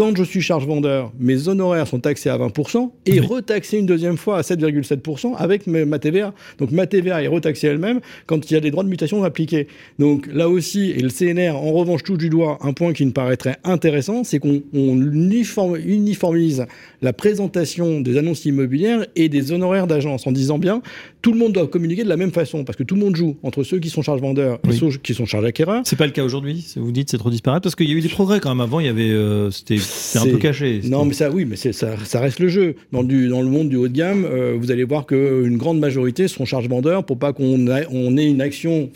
quand 0.00 0.16
je 0.16 0.22
suis 0.22 0.40
charge 0.40 0.66
vendeur, 0.66 1.12
mes 1.20 1.48
honoraires 1.48 1.86
sont 1.86 2.00
taxés 2.00 2.30
à 2.30 2.38
20% 2.38 2.88
et 3.04 3.20
retaxés 3.20 3.76
une 3.76 3.84
deuxième 3.84 4.16
fois 4.16 4.38
à 4.38 4.40
7,7% 4.40 5.34
avec 5.36 5.66
ma 5.66 5.98
TVA. 5.98 6.32
Donc 6.56 6.70
ma 6.70 6.86
TVA 6.86 7.22
est 7.22 7.26
retaxée 7.26 7.66
elle-même 7.66 8.00
quand 8.24 8.50
il 8.50 8.54
y 8.54 8.56
a 8.56 8.60
des 8.60 8.70
droits 8.70 8.82
de 8.82 8.88
mutation 8.88 9.22
appliqués. 9.24 9.68
Donc 9.98 10.26
là 10.32 10.48
aussi, 10.48 10.90
et 10.90 11.00
le 11.00 11.10
CNR 11.10 11.54
en 11.54 11.72
revanche 11.72 12.02
touche 12.02 12.16
du 12.16 12.30
doigt 12.30 12.56
un 12.62 12.72
point 12.72 12.94
qui 12.94 13.04
me 13.04 13.10
paraîtrait 13.10 13.58
intéressant, 13.62 14.24
c'est 14.24 14.38
qu'on 14.38 14.62
uniformise 14.72 16.64
la 17.02 17.12
présentation 17.12 18.00
des 18.00 18.16
annonces 18.16 18.46
immobilières 18.46 19.04
et 19.16 19.28
des 19.28 19.52
honoraires 19.52 19.86
d'agence 19.86 20.26
en 20.26 20.32
disant 20.32 20.58
bien 20.58 20.80
tout 21.20 21.32
le 21.32 21.38
monde 21.38 21.52
doit 21.52 21.66
communiquer 21.66 22.04
de 22.04 22.08
la 22.08 22.16
même 22.16 22.32
façon 22.32 22.64
parce 22.64 22.78
que 22.78 22.84
tout 22.84 22.94
le 22.94 23.02
monde 23.02 23.16
joue 23.16 23.36
entre 23.42 23.64
ceux 23.64 23.78
qui 23.78 23.90
sont 23.90 24.00
charge 24.00 24.22
vendeurs 24.22 24.60
et 24.66 24.72
ceux 24.72 24.92
qui 24.92 25.12
sont 25.12 25.26
charge 25.26 25.44
acquéreurs. 25.44 25.82
C'est 25.84 25.96
pas 25.96 26.06
le 26.06 26.12
cas 26.12 26.24
aujourd'hui. 26.24 26.66
Vous 26.76 26.90
dites 26.90 27.10
c'est 27.10 27.18
trop 27.18 27.28
disparate 27.28 27.62
parce 27.62 27.74
qu'il 27.74 27.90
y 27.90 27.92
a 27.92 27.94
eu 27.94 28.00
des 28.00 28.08
progrès 28.08 28.40
quand 28.40 28.48
même. 28.48 28.60
Avant, 28.60 28.80
il 28.80 28.86
y 28.86 28.88
avait 28.88 29.10
euh, 29.10 29.50
c'était 29.50 29.76
un 30.16 30.24
peu 30.26 30.38
caché. 30.38 30.80
Non, 30.84 31.04
mais 31.04 31.14
ça 31.14 31.30
oui, 31.30 31.44
mais 31.44 31.56
ça, 31.56 31.72
ça, 31.72 32.20
reste 32.20 32.40
le 32.40 32.48
jeu. 32.48 32.74
Dans, 32.92 33.02
du, 33.02 33.28
dans 33.28 33.42
le 33.42 33.48
monde 33.48 33.68
du 33.68 33.76
haut 33.76 33.88
de 33.88 33.92
gamme, 33.92 34.24
euh, 34.24 34.56
vous 34.58 34.70
allez 34.70 34.84
voir 34.84 35.06
qu'une 35.06 35.56
grande 35.56 35.78
majorité 35.78 36.28
seront 36.28 36.44
charge 36.44 36.68
vendeurs 36.68 37.04
pour 37.04 37.18
pas 37.18 37.32
qu'on 37.32 37.66
on 37.90 38.16
ait 38.16 38.28
une 38.28 38.40
action 38.40 38.90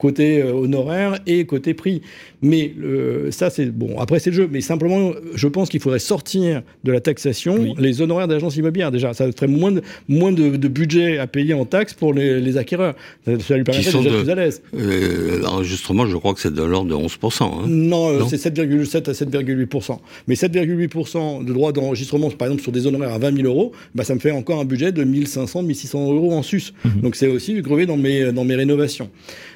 côté 0.00 0.42
euh, 0.42 0.52
honoraire 0.52 1.18
et 1.26 1.44
côté 1.44 1.74
prix. 1.74 2.02
Mais 2.42 2.72
euh, 2.82 3.30
ça, 3.30 3.50
c'est 3.50 3.66
bon. 3.66 3.98
Après, 3.98 4.18
c'est 4.18 4.30
le 4.30 4.36
jeu. 4.36 4.48
Mais 4.50 4.60
simplement, 4.60 5.12
je 5.34 5.48
pense 5.48 5.68
qu'il 5.68 5.80
faudrait 5.80 5.98
sortir 5.98 6.62
de 6.84 6.92
la 6.92 7.00
taxation 7.00 7.74
les 7.78 8.00
honoraires 8.00 8.28
d'agence 8.28 8.56
immobilière. 8.56 8.90
Déjà, 8.90 9.12
ça 9.12 9.30
ferait 9.32 9.46
moins 9.46 9.72
de, 9.72 9.82
moins 10.08 10.32
de, 10.32 10.68
budget 10.68 11.18
à 11.18 11.26
payer 11.26 11.54
en 11.54 11.64
taxes 11.64 11.94
pour 11.94 12.14
les, 12.14 12.56
acquéreurs. 12.56 12.94
Ça, 13.24 13.56
lui 13.56 13.64
permettrait 13.64 14.02
d'être 14.02 14.22
plus 14.22 14.30
à 14.30 14.34
l'aise. 14.34 14.62
Euh, 14.74 15.40
l'enregistrement, 15.40 16.06
je 16.06 16.16
crois 16.16 16.34
que 16.34 16.40
c'est 16.40 16.52
de 16.52 16.62
l'ordre 16.62 16.90
de 16.90 16.94
11%. 16.94 17.42
Hein. 17.42 17.48
Non, 17.66 18.18
non 18.18 18.28
c'est 18.28 18.36
7,7 18.36 19.08
à 19.08 19.12
7,8%. 19.12 19.98
Mais 20.28 20.34
7,8% 20.34 21.44
de 21.44 21.52
droit 21.52 21.72
d'enregistrement, 21.72 22.30
par 22.30 22.48
exemple, 22.48 22.62
sur 22.62 22.72
des 22.72 22.86
honoraires 22.86 23.12
à 23.12 23.18
20 23.18 23.36
000 23.36 23.48
euros, 23.48 23.72
bah, 23.94 24.04
ça 24.04 24.14
me 24.14 24.20
fait 24.20 24.30
encore 24.30 24.60
un 24.60 24.64
budget 24.64 24.92
de 24.92 25.04
1500, 25.04 25.62
1600 25.62 26.12
euros 26.12 26.32
en 26.32 26.42
sus. 26.42 26.72
Mhm. 26.84 27.00
Donc 27.02 27.16
c'est 27.16 27.28
aussi 27.28 27.60
grevé 27.60 27.86
dans 27.86 27.96
mes, 27.96 28.32
dans 28.32 28.44
mes 28.44 28.54
rénovations. 28.54 29.10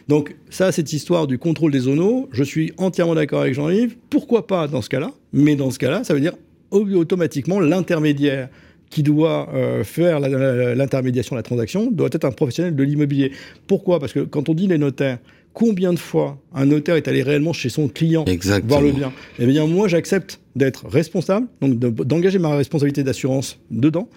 Donc 0.09 0.37
ça, 0.51 0.71
cette 0.71 0.93
histoire 0.93 1.27
du 1.27 1.39
contrôle 1.39 1.73
des 1.73 1.81
zonos, 1.81 2.29
je 2.33 2.45
suis 2.45 2.73
entièrement 2.79 3.15
d'accord 3.15 3.41
avec 3.43 3.55
Jean-Yves. 3.55 3.97
Pourquoi 4.11 4.47
pas 4.47 4.69
dans 4.69 4.83
ce 4.83 4.89
cas-là? 4.89 5.11
Mais 5.33 5.57
dans 5.57 5.71
ce 5.71 5.79
cas-là, 5.79 6.05
ça 6.05 6.15
veut 6.15 6.21
dire 6.21 6.35
automatiquement 6.71 7.61
l'intermédiaire 7.61 8.49
qui 8.91 9.03
doit 9.03 9.49
euh, 9.55 9.83
faire 9.85 10.21
l'intermédiation 10.21 11.35
de 11.35 11.39
la 11.39 11.43
transaction 11.43 11.91
doit 11.91 12.09
être 12.13 12.25
un 12.25 12.31
professionnel 12.31 12.77
de 12.77 12.83
l'immobilier. 12.83 13.33
Pourquoi? 13.67 13.99
Parce 13.99 14.13
que 14.13 14.21
quand 14.21 14.49
on 14.49 14.55
dit 14.55 14.67
les 14.67 14.79
notaires, 14.79 15.19
combien 15.53 15.93
de 15.93 15.99
fois 15.99 16.39
un 16.55 16.67
notaire 16.67 16.97
est 16.97 17.09
allé 17.09 17.23
réellement 17.23 17.53
chez 17.53 17.69
son 17.69 17.89
client 17.89 18.25
voir 18.65 18.83
le 18.83 18.93
bien? 18.93 19.13
Eh 19.39 19.47
bien, 19.47 19.67
moi, 19.67 19.89
j'accepte 19.89 20.41
d'être 20.55 20.87
responsable, 20.87 21.47
donc 21.61 21.79
d'engager 21.79 22.39
ma 22.39 22.57
responsabilité 22.57 23.03
d'assurance 23.03 23.59
dedans, 23.71 24.09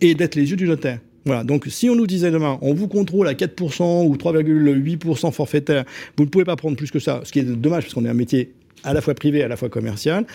et 0.00 0.14
d'être 0.14 0.34
les 0.34 0.50
yeux 0.50 0.56
du 0.56 0.66
notaire. 0.66 0.98
Voilà, 1.24 1.44
donc 1.44 1.66
si 1.68 1.88
on 1.88 1.94
nous 1.94 2.06
disait 2.06 2.30
demain, 2.30 2.58
on 2.60 2.74
vous 2.74 2.88
contrôle 2.88 3.28
à 3.28 3.34
4% 3.34 4.06
ou 4.06 4.16
3,8% 4.16 5.32
forfaitaire, 5.32 5.84
vous 6.16 6.24
ne 6.24 6.28
pouvez 6.28 6.44
pas 6.44 6.56
prendre 6.56 6.76
plus 6.76 6.90
que 6.90 6.98
ça, 6.98 7.22
ce 7.24 7.32
qui 7.32 7.38
est 7.38 7.44
dommage 7.44 7.84
parce 7.84 7.94
qu'on 7.94 8.04
est 8.04 8.10
un 8.10 8.14
métier 8.14 8.52
à 8.84 8.92
la 8.92 9.00
fois 9.00 9.14
privé, 9.14 9.42
à 9.42 9.48
la 9.48 9.56
fois 9.56 9.68
commercial. 9.68 10.26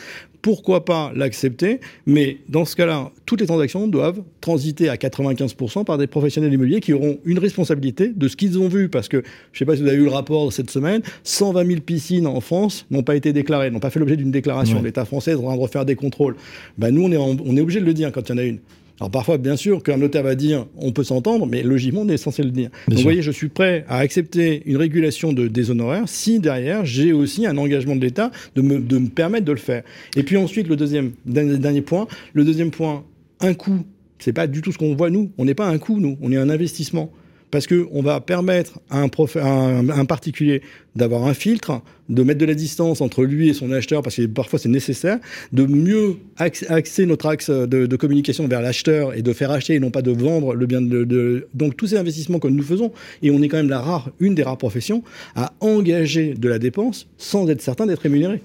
Pourquoi 0.41 0.86
pas 0.86 1.12
l'accepter? 1.15 1.79
Mais 2.05 2.38
dans 2.48 2.65
ce 2.65 2.75
cas-là, 2.75 3.12
toutes 3.25 3.41
les 3.41 3.48
transactions 3.48 3.88
doivent 3.88 4.22
transiter 4.41 4.89
à 4.89 4.96
95% 4.96 5.86
par 5.86 5.98
des 5.98 6.08
professionnels 6.08 6.53
immobiliers 6.53 6.79
qui 6.79 6.93
auront 6.93 7.19
une 7.25 7.39
responsabilité 7.39 8.08
de 8.08 8.27
ce 8.27 8.36
qu'ils 8.36 8.58
ont 8.58 8.67
vu. 8.67 8.89
Parce 8.89 9.08
que, 9.08 9.17
je 9.17 9.58
ne 9.58 9.60
sais 9.60 9.65
pas 9.65 9.75
si 9.75 9.84
vous 9.84 9.88
avez 9.88 9.98
eu 9.98 10.05
le 10.05 10.10
rapport 10.10 10.51
cette 10.51 10.72
semaine, 10.72 11.01
120 11.24 11.67
000 11.67 11.81
piscines 11.81 12.27
en 12.27 12.41
France 12.41 12.86
n'ont 12.89 13.03
pas 13.03 13.15
été 13.15 13.34
déclarées, 13.34 13.69
n'ont 13.69 13.79
pas 13.79 13.89
fait 13.89 14.00
l'objet 14.00 14.17
d'une 14.17 14.31
déclaration. 14.31 14.81
L'État 14.81 15.05
français 15.05 15.31
est 15.31 15.36
en 15.36 15.43
train 15.43 15.55
de 15.55 15.62
refaire 15.62 15.86
des 15.86 15.96
contrôles. 15.96 16.36
Ben, 16.77 16.91
nous, 16.91 17.03
on 17.03 17.12
est, 17.12 17.17
on 17.17 17.55
est 17.55 17.62
obligé 17.62 17.81
de 17.81 17.86
le 17.86 17.93
dire 17.93 18.12
quand 18.12 18.29
il 18.29 18.31
y 18.31 18.36
en 18.36 18.38
a 18.38 18.43
une. 18.43 18.60
Alors 19.00 19.12
parfois, 19.12 19.38
bien 19.38 19.56
sûr, 19.56 19.82
qu'un 19.82 19.98
notaire 19.98 20.24
va 20.24 20.36
dire 20.36 20.65
on 20.77 20.91
peut 20.91 21.03
s'entendre, 21.03 21.46
mais 21.46 21.63
logiquement, 21.63 22.01
on 22.01 22.10
est 22.10 22.18
censé 22.18 22.44
le 22.44 22.51
dire. 22.51 22.70
Donc 22.88 22.98
vous 22.98 23.03
voyez, 23.03 23.22
je 23.22 23.32
suis 23.32 23.50
prêt 23.50 23.86
à 23.88 23.98
accepter 23.98 24.62
une 24.65 24.77
régulation 24.77 25.32
de, 25.32 25.48
des 25.48 25.72
honoraires 25.72 26.03
si 26.08 26.39
derrière, 26.39 26.86
j'ai 26.86 27.13
aussi 27.13 27.46
un 27.46 27.58
engagement 27.58 27.96
de 27.96 28.01
l'État 28.01 28.32
de 28.56 28.62
me, 28.62 28.79
de 28.79 28.98
me 28.98 29.08
permettre 29.08 29.46
de 29.46 29.51
le 29.51 29.58
faire. 29.58 29.84
Et 30.15 30.24
puis 30.24 30.38
ensuite, 30.38 30.68
le 30.68 30.75
deuxième, 30.75 31.12
dernier 31.25 31.82
point, 31.82 32.08
le 32.34 32.44
deuxième 32.44 32.72
point, 32.72 33.03
un 33.39 33.53
coût. 33.53 33.86
C'est 34.20 34.34
pas 34.34 34.48
du 34.48 34.62
tout 34.62 34.74
ce 34.74 34.77
qu'on 34.77 34.96
voit 34.96 35.10
nous. 35.10 35.32
On 35.38 35.46
n'est 35.46 35.53
pas 35.53 35.68
un 35.68 35.77
coût, 35.77 36.00
nous. 36.00 36.18
On 36.22 36.32
est 36.32 36.38
un 36.38 36.50
investissement 36.50 37.10
parce 37.51 37.68
qu'on 37.68 38.01
va 38.01 38.20
permettre 38.22 38.79
à 38.89 39.01
un, 39.01 40.06
particulier 40.06 40.62
d'avoir 40.96 41.25
un 41.25 41.34
filtre, 41.34 41.82
de 42.10 42.24
mettre 42.24 42.39
de 42.39 42.46
la 42.46 42.53
distance 42.53 43.01
entre 43.01 43.24
lui 43.24 43.50
et 43.50 43.53
son 43.53 43.72
acheteur, 43.72 44.01
parce 44.01 44.15
que 44.15 44.25
parfois 44.25 44.60
c'est 44.60 44.70
nécessaire, 44.70 45.20
de 45.51 45.65
mieux 45.65 46.18
axer 46.38 47.06
notre 47.06 47.27
axe 47.27 47.50
de, 47.50 47.96
communication 47.96 48.48
vers 48.48 48.62
l'acheteur 48.62 49.13
et 49.13 49.22
de 49.22 49.34
faire 49.34 49.51
acheter 49.51 49.75
et 49.75 49.79
non 49.79 49.91
pas 49.91 50.01
de 50.01 50.12
vendre 50.12 50.53
le 50.53 50.65
bien 50.65 50.82
de, 50.82 51.48
Donc 51.53 51.75
tous 51.75 51.88
ces 51.88 51.98
investissements 51.98 52.39
que 52.39 52.48
nous 52.48 52.63
faisons, 52.63 52.91
et 53.22 53.32
on 53.32 53.41
est 53.41 53.48
quand 53.48 53.58
même 53.58 53.70
la 53.70 53.82
rare, 53.82 54.12
une 54.20 54.36
des 54.36 54.44
rares 54.44 54.58
professions, 54.58 55.03
à 55.36 55.53
engager 55.60 56.34
de 56.34 56.50
la 56.50 56.60
dépense 56.60 57.08
sans 57.18 57.50
être 57.50 57.62
certain 57.62 57.86
d'être 57.86 58.01
rémunéré. 58.01 58.41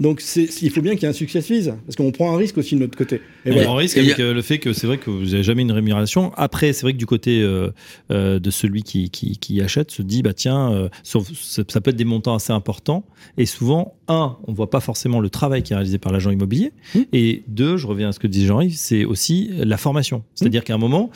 Donc 0.00 0.22
il 0.36 0.70
faut 0.70 0.80
bien 0.80 0.94
qu'il 0.94 1.02
y 1.02 1.06
ait 1.06 1.08
un 1.08 1.12
succès 1.12 1.40
vise, 1.40 1.74
parce 1.84 1.96
qu'on 1.96 2.12
prend 2.12 2.32
un 2.32 2.36
risque 2.36 2.56
aussi 2.58 2.76
de 2.76 2.80
notre 2.80 2.96
côté. 2.96 3.20
Et 3.44 3.50
voilà. 3.50 3.70
Un 3.70 3.76
risque 3.76 3.98
avec 3.98 4.20
euh, 4.20 4.32
le 4.32 4.42
fait 4.42 4.58
que 4.58 4.72
c'est 4.72 4.86
vrai 4.86 4.98
que 4.98 5.10
vous 5.10 5.26
n'avez 5.26 5.42
jamais 5.42 5.62
une 5.62 5.72
rémunération. 5.72 6.32
Après, 6.36 6.72
c'est 6.72 6.82
vrai 6.82 6.92
que 6.92 6.98
du 6.98 7.06
côté 7.06 7.42
euh, 7.42 7.70
euh, 8.12 8.38
de 8.38 8.50
celui 8.50 8.82
qui, 8.84 9.10
qui, 9.10 9.38
qui, 9.38 9.60
achète, 9.60 9.90
se 9.90 10.02
dit 10.02 10.22
bah 10.22 10.34
tiens, 10.34 10.88
ça 11.02 11.80
peut 11.80 11.90
être 11.90 11.96
des 11.96 12.04
montants 12.04 12.34
assez 12.34 12.52
importants. 12.52 13.04
Et 13.38 13.46
souvent, 13.46 13.96
un, 14.06 14.36
on 14.46 14.52
voit 14.52 14.70
pas 14.70 14.80
forcément 14.80 15.18
le 15.18 15.30
travail 15.30 15.62
qui 15.62 15.72
est 15.72 15.76
réalisé 15.76 15.98
par 15.98 16.12
l'agent 16.12 16.30
immobilier. 16.30 16.72
Mmh. 16.94 17.00
Et 17.12 17.42
deux, 17.48 17.76
je 17.76 17.86
reviens 17.86 18.10
à 18.10 18.12
ce 18.12 18.20
que 18.20 18.28
disait 18.28 18.46
Jean-Yves, 18.46 18.76
c'est 18.76 19.04
aussi 19.04 19.50
la 19.52 19.76
formation. 19.76 20.22
C'est-à-dire 20.34 20.62
mmh. 20.62 20.64
qu'à 20.64 20.74
un 20.74 20.78
moment, 20.78 21.10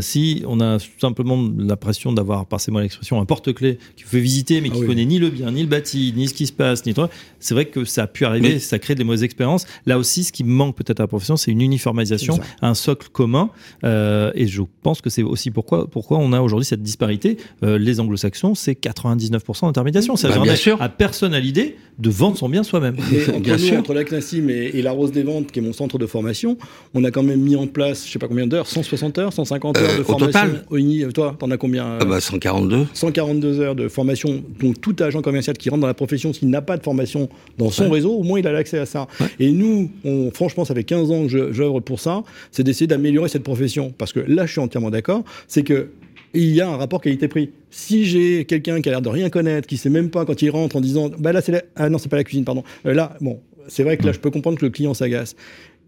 si 0.00 0.44
on 0.46 0.60
a 0.60 0.78
tout 0.78 1.00
simplement 1.00 1.50
l'impression 1.58 2.12
d'avoir, 2.12 2.46
passez-moi 2.46 2.82
l'expression, 2.82 3.20
un 3.20 3.24
porte-clé 3.24 3.78
qui 3.96 4.04
vous 4.04 4.10
fait 4.10 4.20
visiter, 4.20 4.60
mais 4.60 4.70
qui 4.70 4.78
ne 4.78 4.84
ah 4.84 4.86
connaît 4.86 5.04
ni 5.04 5.18
le 5.18 5.30
bien, 5.30 5.50
ni 5.50 5.62
le 5.62 5.68
bâti, 5.68 6.14
ni 6.16 6.28
ce 6.28 6.34
qui 6.34 6.46
se 6.46 6.52
passe, 6.52 6.86
ni 6.86 6.94
c'est 7.40 7.54
vrai 7.54 7.63
que 7.66 7.84
ça 7.84 8.04
a 8.04 8.06
pu 8.06 8.24
arriver, 8.24 8.58
ça 8.58 8.78
crée 8.78 8.94
des 8.94 9.04
mauvaises 9.04 9.24
expériences. 9.24 9.66
Là 9.86 9.98
aussi, 9.98 10.24
ce 10.24 10.32
qui 10.32 10.44
manque 10.44 10.76
peut-être 10.76 11.00
à 11.00 11.04
la 11.04 11.08
profession, 11.08 11.36
c'est 11.36 11.50
une 11.50 11.60
uniformisation, 11.60 12.38
un 12.62 12.74
socle 12.74 13.08
commun. 13.12 13.50
Euh, 13.84 14.30
et 14.34 14.46
je 14.46 14.62
pense 14.82 15.00
que 15.00 15.10
c'est 15.10 15.22
aussi 15.22 15.50
pourquoi, 15.50 15.88
pourquoi 15.88 16.18
on 16.18 16.32
a 16.32 16.40
aujourd'hui 16.40 16.66
cette 16.66 16.82
disparité. 16.82 17.36
Euh, 17.62 17.78
les 17.78 18.00
anglo-saxons, 18.00 18.54
c'est 18.54 18.72
99% 18.80 19.66
d'intermédiation. 19.66 20.16
Ça 20.16 20.28
bah, 20.28 20.38
bien 20.42 20.56
sûr. 20.56 20.80
à 20.80 20.88
personne 20.88 21.34
à 21.34 21.40
l'idée 21.40 21.76
de 21.98 22.10
vendre 22.10 22.36
son 22.36 22.48
bien 22.48 22.62
soi-même. 22.62 22.96
Entre, 23.34 23.70
nous, 23.70 23.78
entre 23.78 23.94
la 23.94 24.04
Classim 24.04 24.48
et, 24.48 24.82
la 24.82 24.92
Rose 24.92 25.12
des 25.12 25.22
Ventes, 25.22 25.52
qui 25.52 25.58
est 25.60 25.62
mon 25.62 25.72
centre 25.72 25.98
de 25.98 26.06
formation, 26.06 26.56
on 26.92 27.04
a 27.04 27.10
quand 27.10 27.22
même 27.22 27.40
mis 27.40 27.56
en 27.56 27.66
place, 27.66 28.06
je 28.06 28.12
sais 28.12 28.18
pas 28.18 28.28
combien 28.28 28.46
d'heures, 28.46 28.66
160 28.66 29.18
heures, 29.18 29.32
150 29.32 29.78
heures 29.78 29.90
euh, 29.90 29.98
de 29.98 30.02
formation. 30.02 30.26
Total. 30.26 30.64
Oui, 30.70 31.04
toi, 31.14 31.36
t'en 31.38 31.50
as 31.50 31.56
combien 31.56 31.98
ah 32.00 32.04
bah 32.04 32.20
142. 32.20 32.86
142 32.92 33.60
heures 33.60 33.74
de 33.74 33.88
formation. 33.88 34.42
Donc 34.60 34.80
tout 34.80 34.96
agent 35.00 35.22
commercial 35.22 35.56
qui 35.56 35.70
rentre 35.70 35.82
dans 35.82 35.86
la 35.86 35.94
profession, 35.94 36.32
s'il 36.32 36.48
n'a 36.48 36.62
pas 36.62 36.76
de 36.76 36.82
formation 36.82 37.28
dans 37.58 37.70
son 37.70 37.90
réseau, 37.90 38.12
au 38.12 38.22
moins 38.22 38.38
il 38.38 38.46
a 38.46 38.52
l'accès 38.52 38.78
à 38.78 38.86
ça. 38.86 39.06
Et 39.38 39.50
nous, 39.50 39.90
on, 40.04 40.30
franchement, 40.30 40.64
ça 40.64 40.74
fait 40.74 40.84
15 40.84 41.10
ans 41.10 41.26
que 41.26 41.52
j'œuvre 41.52 41.80
pour 41.80 42.00
ça, 42.00 42.22
c'est 42.50 42.62
d'essayer 42.62 42.86
d'améliorer 42.86 43.28
cette 43.28 43.42
profession. 43.42 43.92
Parce 43.96 44.12
que 44.12 44.20
là, 44.20 44.46
je 44.46 44.52
suis 44.52 44.60
entièrement 44.60 44.90
d'accord, 44.90 45.24
c'est 45.46 45.62
que 45.62 45.90
il 46.34 46.50
y 46.50 46.60
a 46.60 46.68
un 46.68 46.76
rapport 46.76 47.00
qualité-prix. 47.00 47.50
Si 47.70 48.04
j'ai 48.06 48.44
quelqu'un 48.44 48.80
qui 48.80 48.88
a 48.88 48.92
l'air 48.92 49.02
de 49.02 49.08
rien 49.08 49.30
connaître, 49.30 49.68
qui 49.68 49.76
sait 49.76 49.88
même 49.88 50.10
pas 50.10 50.24
quand 50.24 50.42
il 50.42 50.50
rentre 50.50 50.76
en 50.76 50.80
disant, 50.80 51.10
bah 51.16 51.32
là 51.32 51.40
c'est 51.40 51.52
la... 51.52 51.62
ah 51.76 51.88
non 51.88 51.98
c'est 51.98 52.08
pas 52.08 52.16
la 52.16 52.24
cuisine, 52.24 52.44
pardon. 52.44 52.64
Euh, 52.86 52.92
là, 52.92 53.16
bon, 53.20 53.40
c'est 53.68 53.84
vrai 53.84 53.96
que 53.96 54.04
là 54.04 54.12
je 54.12 54.18
peux 54.18 54.30
comprendre 54.30 54.58
que 54.58 54.64
le 54.64 54.70
client 54.70 54.94
s'agace. 54.94 55.36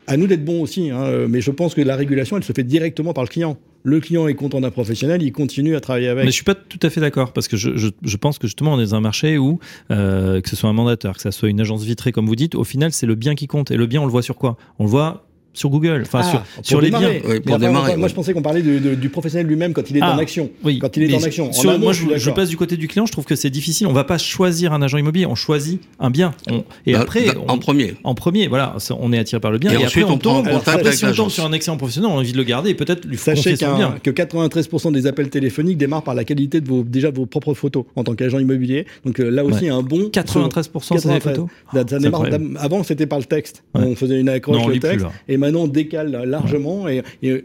À 0.06 0.16
nous 0.16 0.26
d'être 0.26 0.44
bons 0.44 0.62
aussi, 0.62 0.90
hein, 0.90 1.02
euh, 1.02 1.26
mais 1.28 1.40
je 1.40 1.50
pense 1.50 1.74
que 1.74 1.80
la 1.80 1.96
régulation, 1.96 2.36
elle 2.36 2.44
se 2.44 2.52
fait 2.52 2.64
directement 2.64 3.12
par 3.12 3.24
le 3.24 3.28
client. 3.28 3.58
Le 3.82 4.00
client 4.00 4.26
est 4.26 4.34
content 4.34 4.60
d'un 4.60 4.70
professionnel, 4.70 5.22
il 5.22 5.32
continue 5.32 5.76
à 5.76 5.80
travailler 5.80 6.08
avec. 6.08 6.24
Mais 6.24 6.30
je 6.30 6.34
suis 6.34 6.44
pas 6.44 6.56
tout 6.56 6.78
à 6.82 6.90
fait 6.90 7.00
d'accord 7.00 7.32
parce 7.32 7.46
que 7.46 7.56
je, 7.56 7.70
je, 7.76 8.16
pense 8.16 8.38
que 8.38 8.48
justement 8.48 8.74
on 8.74 8.80
est 8.80 8.86
dans 8.86 8.96
un 8.96 9.00
marché 9.00 9.38
où 9.38 9.60
euh, 9.92 10.40
que 10.40 10.48
ce 10.48 10.56
soit 10.56 10.68
un 10.68 10.72
mandateur, 10.72 11.14
que 11.14 11.22
ce 11.22 11.30
soit 11.30 11.48
une 11.48 11.60
agence 11.60 11.84
vitrée 11.84 12.10
comme 12.10 12.26
vous 12.26 12.34
dites, 12.34 12.56
au 12.56 12.64
final 12.64 12.92
c'est 12.92 13.06
le 13.06 13.14
bien 13.14 13.36
qui 13.36 13.46
compte 13.46 13.70
et 13.70 13.76
le 13.76 13.86
bien 13.86 14.00
on 14.00 14.06
le 14.06 14.10
voit 14.10 14.22
sur 14.22 14.34
quoi? 14.34 14.56
On 14.80 14.84
le 14.84 14.90
voit 14.90 15.25
sur 15.56 15.70
Google, 15.70 16.02
enfin 16.02 16.20
ah, 16.22 16.30
sur, 16.30 16.42
sur 16.62 16.80
les 16.80 16.90
biens. 16.90 17.10
pour 17.44 17.58
démarrer, 17.58 17.96
moi, 17.96 18.08
je 18.08 18.14
pensais 18.14 18.32
qu'on 18.32 18.42
parlait 18.42 18.62
du 18.62 19.08
professionnel 19.08 19.46
lui-même 19.46 19.72
quand 19.72 19.90
il 19.90 19.96
est 19.96 20.02
en 20.02 20.16
ah, 20.16 20.20
action. 20.20 20.50
Oui. 20.64 20.78
Quand 20.78 20.96
il 20.96 21.10
est 21.10 21.14
en 21.14 21.22
action. 21.22 21.50
moi, 21.78 21.92
je, 21.92 22.30
passe 22.30 22.48
du 22.48 22.56
côté 22.56 22.76
du 22.76 22.88
client. 22.88 23.06
Je 23.06 23.12
trouve 23.12 23.24
que 23.24 23.36
c'est 23.36 23.50
difficile. 23.50 23.86
On 23.86 23.92
va 23.92 24.04
pas 24.04 24.18
choisir 24.18 24.72
un 24.72 24.82
agent 24.82 24.98
immobilier. 24.98 25.26
On 25.26 25.34
choisit 25.34 25.80
un 25.98 26.10
bien. 26.10 26.34
et 26.86 26.92
bah, 26.92 27.00
après, 27.00 27.26
bah, 27.26 27.34
en 27.48 27.58
premier. 27.58 27.94
En 28.04 28.14
premier, 28.14 28.48
voilà, 28.48 28.76
on 28.98 29.12
est 29.12 29.18
attiré 29.18 29.40
par 29.40 29.50
le 29.50 29.58
bien. 29.58 29.72
Et, 29.72 29.84
ensuite, 29.84 30.06
on, 30.08 30.18
tombe. 30.18 30.48
Après, 30.48 30.92
si 30.92 31.04
on 31.04 31.12
tombe 31.12 31.30
sur 31.30 31.44
un 31.44 31.52
excellent 31.52 31.76
professionnel, 31.76 32.10
on 32.10 32.16
a 32.16 32.20
envie 32.20 32.32
de 32.32 32.36
le 32.36 32.44
garder 32.44 32.70
et 32.70 32.74
peut-être 32.74 33.04
lui 33.04 33.16
Sachez 33.26 33.54
que 34.02 34.10
93% 34.10 34.92
des 34.92 35.06
appels 35.06 35.30
téléphoniques 35.30 35.78
démarrent 35.78 36.04
par 36.04 36.14
la 36.14 36.24
qualité 36.24 36.60
de 36.60 36.68
vos 36.68 36.84
déjà 36.84 37.10
de 37.10 37.16
vos 37.16 37.26
propres 37.26 37.54
photos 37.54 37.84
en 37.96 38.04
tant 38.04 38.14
qu'agent 38.14 38.38
immobilier. 38.38 38.86
Donc 39.04 39.20
euh, 39.20 39.28
là 39.28 39.44
aussi, 39.44 39.68
un 39.68 39.82
bon. 39.82 40.10
93% 40.12 41.12
des 41.12 41.20
photos. 41.20 41.48
Avant, 42.58 42.82
c'était 42.82 43.06
par 43.06 43.18
le 43.18 43.24
texte. 43.24 43.64
On 43.74 43.94
faisait 43.96 44.20
une 44.20 44.28
accroche 44.28 44.66
le 44.66 44.78
texte. 44.78 45.06
Maintenant, 45.46 45.62
on 45.62 45.68
décale 45.68 46.10
largement. 46.24 46.88
Et, 46.88 47.02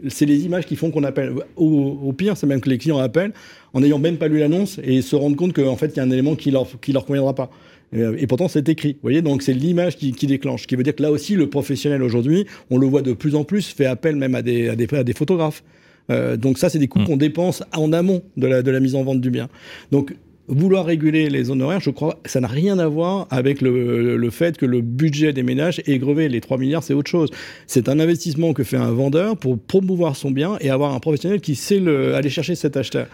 c'est 0.08 0.26
les 0.26 0.44
images 0.44 0.66
qui 0.66 0.74
font 0.74 0.90
qu'on 0.90 1.04
appelle. 1.04 1.34
Au, 1.54 2.12
pire, 2.12 2.36
c'est 2.36 2.48
même 2.48 2.60
que 2.60 2.68
les 2.68 2.78
clients 2.78 2.98
appellent 2.98 3.32
en 3.74 3.80
n'ayant 3.80 4.00
même 4.00 4.16
pas 4.16 4.26
lu 4.26 4.40
l'annonce 4.40 4.80
et 4.82 5.02
se 5.02 5.14
rendent 5.14 5.36
compte 5.36 5.52
qu'en 5.52 5.76
fait, 5.76 5.92
il 5.94 5.96
y 5.98 6.00
a 6.00 6.02
un 6.02 6.10
élément 6.10 6.34
qui 6.34 6.50
leur, 6.50 6.66
qui 6.80 6.92
leur 6.92 7.04
conviendra 7.06 7.32
pas. 7.32 7.48
Et, 7.92 8.26
pourtant, 8.26 8.48
c'est 8.48 8.68
écrit. 8.68 8.94
Vous 8.94 9.02
voyez, 9.02 9.22
donc 9.22 9.42
c'est 9.42 9.52
l'image 9.52 9.96
qui, 9.96 10.26
déclenche. 10.26 10.62
Ce 10.62 10.66
qui 10.66 10.74
veut 10.74 10.82
dire 10.82 10.96
que 10.96 11.02
là 11.02 11.12
aussi, 11.12 11.36
le 11.36 11.48
professionnel 11.48 12.02
aujourd'hui, 12.02 12.44
on 12.70 12.78
le 12.78 12.88
voit 12.88 13.02
de 13.02 13.12
plus 13.12 13.36
en 13.36 13.44
plus, 13.44 13.68
fait 13.68 13.86
appel 13.86 14.16
même 14.16 14.34
à 14.34 14.42
des, 14.42 14.68
à 14.68 14.74
des, 14.74 14.88
à 14.92 15.04
des 15.04 15.12
photographes. 15.12 15.62
Euh, 16.10 16.36
donc 16.36 16.58
ça, 16.58 16.68
c'est 16.68 16.80
des 16.80 16.88
coûts 16.88 16.98
mmh. 16.98 17.04
qu'on 17.04 17.16
dépense 17.16 17.62
en 17.72 17.92
amont 17.92 18.22
de 18.36 18.48
la, 18.48 18.62
de 18.62 18.70
la 18.72 18.80
mise 18.80 18.96
en 18.96 19.04
vente 19.04 19.20
du 19.20 19.30
bien. 19.30 19.48
Donc 19.92 20.16
vouloir 20.48 20.84
réguler 20.84 21.30
les 21.30 21.50
honoraires, 21.50 21.80
je 21.80 21.90
crois, 21.90 22.18
ça 22.24 22.40
n'a 22.40 22.48
rien 22.48 22.78
à 22.78 22.88
voir 22.88 23.26
avec 23.30 23.60
le, 23.60 24.30
fait 24.30 24.56
que 24.56 24.66
le 24.66 24.80
budget 24.80 25.32
des 25.32 25.42
ménages 25.42 25.80
est 25.86 25.98
grevé. 25.98 26.28
Les 26.28 26.40
3 26.40 26.58
milliards, 26.58 26.82
c'est 26.82 26.94
autre 26.94 27.10
chose. 27.10 27.30
C'est 27.66 27.88
un 27.88 28.00
investissement 28.00 28.52
que 28.52 28.64
fait 28.64 28.76
un 28.76 28.90
vendeur 28.90 29.36
pour 29.36 29.58
promouvoir 29.58 30.16
son 30.16 30.30
bien 30.30 30.56
et 30.60 30.70
avoir 30.70 30.94
un 30.94 31.00
professionnel 31.00 31.40
qui 31.40 31.54
sait 31.54 31.82
aller 32.14 32.30
chercher 32.30 32.54
cet 32.54 32.76
acheteur. 32.76 33.06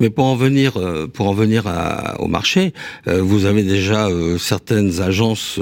Mais 0.00 0.10
pour 0.10 0.24
en 0.24 0.34
venir, 0.34 0.78
euh, 0.78 1.06
pour 1.06 1.28
en 1.28 1.34
venir 1.34 1.64
au 2.18 2.26
marché, 2.26 2.72
euh, 3.06 3.22
vous 3.22 3.44
avez 3.44 3.62
déjà 3.62 4.08
euh, 4.08 4.36
certaines 4.38 5.00
agences 5.00 5.60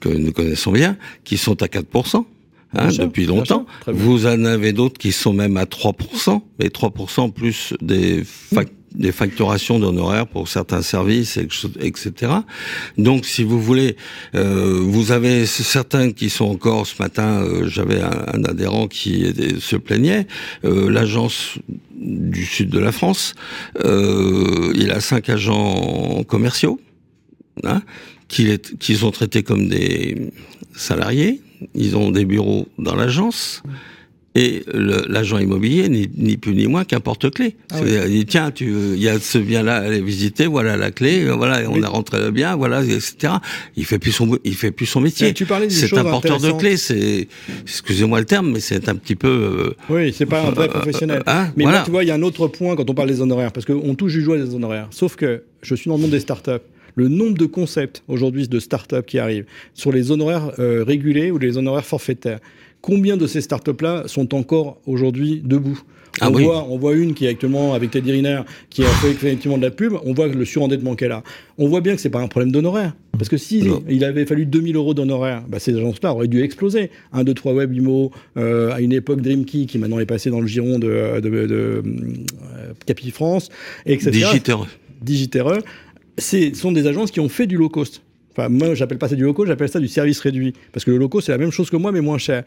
que 0.00 0.08
nous 0.08 0.32
connaissons 0.32 0.72
bien 0.72 0.98
qui 1.24 1.38
sont 1.38 1.62
à 1.62 1.66
4%. 1.66 2.24
Hein, 2.74 2.88
depuis 2.98 3.26
longtemps. 3.26 3.66
Vous 3.86 4.24
en 4.24 4.46
avez 4.46 4.72
d'autres 4.72 4.96
qui 4.96 5.12
sont 5.12 5.34
même 5.34 5.58
à 5.58 5.64
3%, 5.64 6.40
mais 6.58 6.68
3% 6.68 7.30
plus 7.30 7.74
des 7.82 8.22
facteurs 8.24 8.81
des 8.94 9.12
facturations 9.12 9.78
d'honoraires 9.78 10.26
pour 10.26 10.48
certains 10.48 10.82
services, 10.82 11.38
etc. 11.38 12.32
Donc, 12.98 13.24
si 13.24 13.42
vous 13.42 13.60
voulez, 13.60 13.96
euh, 14.34 14.80
vous 14.82 15.12
avez 15.12 15.46
certains 15.46 16.12
qui 16.12 16.30
sont 16.30 16.46
encore 16.46 16.86
ce 16.86 17.00
matin. 17.02 17.42
Euh, 17.42 17.68
j'avais 17.68 18.00
un, 18.00 18.44
adhérent 18.44 18.88
qui 18.88 19.32
se 19.60 19.76
plaignait. 19.76 20.26
Euh, 20.64 20.90
L'agence 20.90 21.58
du 21.94 22.44
sud 22.44 22.70
de 22.70 22.78
la 22.78 22.92
France, 22.92 23.34
euh, 23.84 24.72
il 24.74 24.90
a 24.90 25.00
cinq 25.00 25.28
agents 25.28 26.24
commerciaux 26.24 26.80
hein, 27.62 27.82
qu'ils 28.28 28.58
qui 28.58 29.04
ont 29.04 29.10
traités 29.10 29.42
comme 29.42 29.68
des 29.68 30.32
salariés. 30.74 31.40
Ils 31.74 31.96
ont 31.96 32.10
des 32.10 32.24
bureaux 32.24 32.66
dans 32.78 32.96
l'agence 32.96 33.62
et 34.34 34.62
l'agent 34.72 35.38
immobilier, 35.38 35.88
ni, 35.88 36.08
ni, 36.16 36.36
plus 36.36 36.54
ni 36.54 36.66
moins 36.66 36.84
qu'un 36.84 37.00
porte-clé. 37.00 37.56
Ah 37.70 37.80
il 37.84 38.10
dit, 38.10 38.26
tiens, 38.26 38.52
il 38.60 38.98
y 38.98 39.08
a 39.08 39.18
ce 39.18 39.38
bien-là 39.38 39.76
à 39.76 39.80
aller 39.80 40.00
visiter, 40.00 40.46
voilà 40.46 40.76
la 40.76 40.90
clé, 40.90 41.26
voilà, 41.26 41.68
on 41.70 41.82
a 41.82 41.88
rentré 41.88 42.18
le 42.18 42.30
bien, 42.30 42.56
voilà, 42.56 42.82
etc. 42.82 43.34
Il 43.76 43.84
fait 43.84 43.98
plus 43.98 44.12
son, 44.12 44.38
il 44.44 44.54
fait 44.54 44.70
plus 44.70 44.86
son 44.86 45.00
métier. 45.00 45.34
C'est 45.68 45.98
un 45.98 46.04
porteur 46.04 46.40
de 46.40 46.52
clé, 46.52 46.76
c'est, 46.76 47.28
excusez-moi 47.62 48.20
le 48.20 48.26
terme, 48.26 48.52
mais 48.52 48.60
c'est 48.60 48.88
un 48.88 48.94
petit 48.94 49.16
peu. 49.16 49.28
Euh, 49.28 49.74
oui, 49.90 50.14
c'est 50.16 50.26
pas 50.26 50.42
un 50.42 50.50
vrai 50.50 50.68
euh, 50.68 50.72
professionnel. 50.72 51.22
Hein, 51.26 51.48
mais 51.56 51.64
tu 51.84 51.90
vois, 51.90 52.02
il 52.02 52.08
y 52.08 52.10
a 52.10 52.14
un 52.14 52.22
autre 52.22 52.48
point 52.48 52.74
quand 52.74 52.88
on 52.88 52.94
parle 52.94 53.08
des 53.08 53.20
honoraires, 53.20 53.52
parce 53.52 53.66
qu'on 53.66 53.94
touche 53.94 54.12
du 54.12 54.22
joie 54.22 54.38
des 54.38 54.54
honoraires. 54.54 54.88
Sauf 54.90 55.16
que 55.16 55.42
je 55.60 55.74
suis 55.74 55.88
dans 55.88 55.96
le 55.96 56.02
monde 56.02 56.10
des 56.10 56.20
startups 56.20 56.62
le 56.94 57.08
nombre 57.08 57.38
de 57.38 57.46
concepts 57.46 58.02
aujourd'hui 58.08 58.48
de 58.48 58.58
startups 58.58 59.04
qui 59.06 59.18
arrivent 59.18 59.46
sur 59.74 59.92
les 59.92 60.10
honoraires 60.10 60.52
euh, 60.58 60.84
régulés 60.84 61.30
ou 61.30 61.38
les 61.38 61.56
honoraires 61.56 61.84
forfaitaires. 61.84 62.38
Combien 62.82 63.16
de 63.16 63.26
ces 63.26 63.40
startups-là 63.40 64.04
sont 64.06 64.34
encore 64.34 64.78
aujourd'hui 64.86 65.40
debout 65.44 65.80
ah 66.20 66.28
on, 66.28 66.32
voit, 66.32 66.66
on 66.68 66.76
voit 66.76 66.94
une 66.94 67.14
qui 67.14 67.24
est 67.24 67.28
actuellement 67.28 67.74
avec 67.74 67.90
Teddy 67.90 68.12
Riner, 68.12 68.42
qui 68.68 68.84
a 68.84 68.88
fait 68.88 69.10
effectivement 69.10 69.56
de 69.56 69.62
la 69.62 69.70
pub. 69.70 69.94
On 70.04 70.12
voit 70.12 70.26
le 70.26 70.44
surendettement 70.44 70.94
qu'elle 70.94 71.12
a. 71.12 71.22
On 71.56 71.68
voit 71.68 71.80
bien 71.80 71.94
que 71.94 72.00
c'est 72.00 72.10
pas 72.10 72.20
un 72.20 72.28
problème 72.28 72.52
d'honoraire. 72.52 72.94
Parce 73.12 73.28
que 73.28 73.38
si 73.38 73.64
il 73.88 74.04
avait 74.04 74.26
fallu 74.26 74.44
2000 74.44 74.76
euros 74.76 74.94
d'honoraire, 74.94 75.42
bah, 75.48 75.58
ces 75.58 75.74
agences-là 75.74 76.12
auraient 76.12 76.28
dû 76.28 76.42
exploser. 76.42 76.90
1, 77.12 77.24
2, 77.24 77.34
3 77.34 77.54
Web, 77.54 77.72
IMO, 77.72 78.10
euh, 78.36 78.72
à 78.72 78.80
une 78.80 78.92
époque 78.92 79.22
Dreamkey, 79.22 79.64
qui 79.66 79.78
maintenant 79.78 80.00
est 80.00 80.06
passé 80.06 80.28
dans 80.28 80.40
le 80.40 80.46
giron 80.46 80.78
de, 80.78 81.20
de, 81.20 81.30
de, 81.30 81.46
euh, 81.48 81.82
Capifrance, 82.84 83.48
etc. 83.86 84.10
Digitereux. 84.10 84.66
Digitereux. 85.00 85.60
Ce 86.18 86.52
sont 86.54 86.72
des 86.72 86.86
agences 86.86 87.10
qui 87.10 87.20
ont 87.20 87.28
fait 87.30 87.46
du 87.46 87.56
low 87.56 87.70
cost. 87.70 88.02
Enfin, 88.32 88.48
moi, 88.48 88.74
j'appelle 88.74 88.98
pas 88.98 89.08
ça 89.08 89.14
du 89.14 89.22
low 89.22 89.32
cost, 89.32 89.48
j'appelle 89.48 89.68
ça 89.68 89.80
du 89.80 89.88
service 89.88 90.20
réduit. 90.20 90.52
Parce 90.72 90.84
que 90.84 90.90
le 90.90 90.98
low 90.98 91.08
cost, 91.08 91.26
c'est 91.26 91.32
la 91.32 91.38
même 91.38 91.52
chose 91.52 91.70
que 91.70 91.76
moi, 91.76 91.90
mais 91.90 92.00
moins 92.00 92.18
cher. 92.18 92.44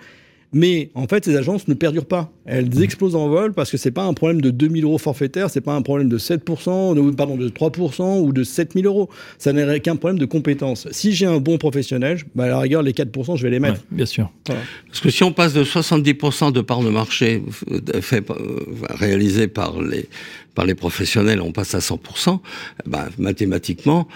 Mais 0.53 0.89
en 0.95 1.07
fait, 1.07 1.25
ces 1.25 1.35
agences 1.35 1.67
ne 1.67 1.73
perdurent 1.73 2.05
pas. 2.05 2.31
Elles 2.45 2.69
mmh. 2.69 2.83
explosent 2.83 3.15
en 3.15 3.27
vol 3.27 3.53
parce 3.53 3.71
que 3.71 3.77
c'est 3.77 3.91
pas 3.91 4.03
un 4.03 4.13
problème 4.13 4.41
de 4.41 4.51
2000 4.51 4.83
euros 4.83 4.97
forfaitaires, 4.97 5.49
c'est 5.49 5.61
pas 5.61 5.73
un 5.73 5.81
problème 5.81 6.07
de 6.09 6.17
7%, 6.17 7.15
pardon, 7.15 7.35
de 7.35 7.49
3% 7.49 8.21
ou 8.21 8.31
de 8.31 8.43
7000 8.43 8.85
euros. 8.85 9.09
Ça 9.37 9.51
n'est 9.51 9.79
qu'un 9.79 9.95
problème 9.95 10.19
de 10.19 10.25
compétence. 10.25 10.87
Si 10.91 11.13
j'ai 11.13 11.25
un 11.25 11.39
bon 11.39 11.57
professionnel, 11.57 12.19
bah 12.35 12.45
à 12.45 12.47
la 12.47 12.59
rigueur, 12.59 12.83
les 12.83 12.93
4%, 12.93 13.37
je 13.37 13.43
vais 13.43 13.49
les 13.49 13.59
mettre. 13.59 13.81
bien 13.91 14.05
sûr. 14.05 14.31
Parce 14.45 15.01
que 15.01 15.09
si 15.09 15.23
on 15.23 15.31
passe 15.31 15.53
de 15.53 15.63
70% 15.63 16.51
de 16.51 16.61
part 16.61 16.81
de 16.81 16.89
marché 16.89 17.41
euh, 17.71 18.01
fait, 18.01 18.29
euh, 18.29 18.59
réalisé 18.89 19.47
par 19.47 19.81
les, 19.81 20.07
par 20.55 20.65
les 20.65 20.74
professionnels, 20.74 21.41
on 21.41 21.51
passe 21.51 21.75
à 21.75 21.79
100%, 21.79 22.39
bah, 22.85 23.09
mathématiquement, 23.19 24.07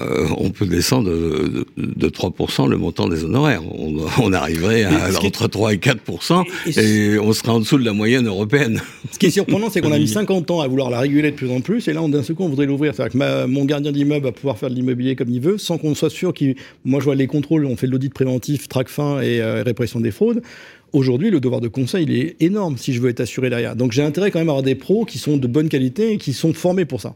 euh, 0.00 0.26
on 0.36 0.50
peut 0.50 0.66
descendre 0.66 1.10
de, 1.10 1.66
de, 1.76 2.08
3% 2.08 2.68
le 2.68 2.76
montant 2.76 3.08
des 3.08 3.24
honoraires. 3.24 3.62
On, 3.72 4.06
on 4.20 4.32
arriverait 4.32 4.84
à 4.84 5.08
entre 5.22 5.48
3 5.48 5.74
et 5.74 5.76
4% 5.76 6.44
et, 6.76 7.18
on 7.18 7.32
serait 7.32 7.50
en 7.50 7.60
dessous 7.60 7.78
de 7.78 7.84
la 7.84 7.92
moyenne 7.92 8.26
européenne. 8.26 8.80
Ce 9.10 9.18
qui 9.18 9.26
est 9.26 9.30
surprenant, 9.30 9.70
c'est 9.70 9.80
qu'on 9.80 9.92
a 9.92 9.98
mis 9.98 10.08
50 10.18 10.50
ans 10.50 10.60
à 10.60 10.68
vouloir 10.68 10.90
la 10.90 11.00
réguler 11.00 11.30
de 11.30 11.36
plus 11.36 11.50
en 11.50 11.60
plus 11.60 11.88
et 11.88 11.92
là, 11.92 12.06
d'un 12.06 12.22
seul 12.22 12.36
coup, 12.36 12.44
on 12.44 12.48
voudrait 12.48 12.66
l'ouvrir. 12.66 12.94
C'est-à-dire 12.94 13.18
que 13.18 13.46
mon 13.46 13.64
gardien 13.64 13.92
d'immeuble 13.92 14.26
va 14.26 14.32
pouvoir 14.32 14.58
faire 14.58 14.70
de 14.70 14.74
l'immobilier 14.74 15.16
comme 15.16 15.30
il 15.30 15.40
veut 15.40 15.58
sans 15.58 15.78
qu'on 15.78 15.94
soit 15.94 16.10
sûr 16.10 16.32
qu'il... 16.32 16.54
Moi, 16.84 17.00
je 17.00 17.04
vois 17.04 17.14
les 17.14 17.26
contrôles, 17.26 17.64
on 17.66 17.76
fait 17.76 17.86
de 17.86 17.92
l'audit 17.92 18.12
préventif, 18.12 18.68
traque 18.68 18.88
fin 18.88 19.20
et 19.20 19.40
euh, 19.40 19.62
répression 19.62 20.00
des 20.00 20.10
fraudes. 20.10 20.42
Aujourd'hui, 20.92 21.30
le 21.30 21.40
devoir 21.40 21.60
de 21.60 21.68
conseil, 21.68 22.04
il 22.04 22.12
est 22.12 22.36
énorme 22.40 22.78
si 22.78 22.94
je 22.94 23.00
veux 23.00 23.10
être 23.10 23.20
assuré 23.20 23.50
derrière. 23.50 23.76
Donc 23.76 23.92
j'ai 23.92 24.02
intérêt 24.02 24.30
quand 24.30 24.38
même 24.38 24.48
à 24.48 24.52
avoir 24.52 24.62
des 24.62 24.74
pros 24.74 25.04
qui 25.04 25.18
sont 25.18 25.36
de 25.36 25.46
bonne 25.46 25.68
qualité 25.68 26.12
et 26.12 26.18
qui 26.18 26.32
sont 26.32 26.54
formés 26.54 26.86
pour 26.86 27.00
ça. 27.00 27.14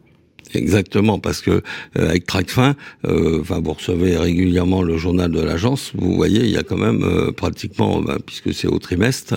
Exactement, 0.55 1.19
parce 1.19 1.41
que 1.41 1.51
euh, 1.51 1.61
avec 1.97 2.27
Tracfin, 2.27 2.77
euh, 3.07 3.41
enfin 3.41 3.61
vous 3.63 3.73
recevez 3.73 4.17
régulièrement 4.17 4.83
le 4.83 4.97
journal 4.99 5.31
de 5.31 5.41
l'agence, 5.41 5.93
vous 5.95 6.15
voyez, 6.15 6.41
il 6.41 6.51
y 6.51 6.59
a 6.59 6.63
quand 6.63 6.77
même 6.77 7.03
euh, 7.03 7.33
pratiquement, 7.33 8.03
bah, 8.03 8.19
puisque 8.25 8.53
c'est 8.53 8.69
au 8.69 8.79
trimestre, 8.79 9.35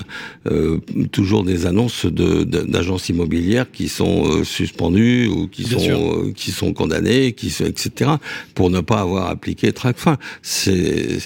toujours 1.11 1.43
des 1.43 1.65
annonces 1.65 2.05
de, 2.05 2.43
d'agences 2.43 3.09
immobilières 3.09 3.71
qui 3.71 3.87
sont 3.87 4.43
suspendues 4.43 5.27
ou 5.27 5.47
qui 5.47 5.63
sont 5.63 6.31
qui 6.35 6.51
sont 6.51 6.73
condamnées, 6.73 7.33
qui 7.33 7.49
sont 7.49 7.65
etc. 7.65 8.11
pour 8.53 8.69
ne 8.69 8.81
pas 8.81 8.99
avoir 8.99 9.29
appliqué 9.29 9.71
Tracfin. 9.71 10.17
C'est 10.41 11.19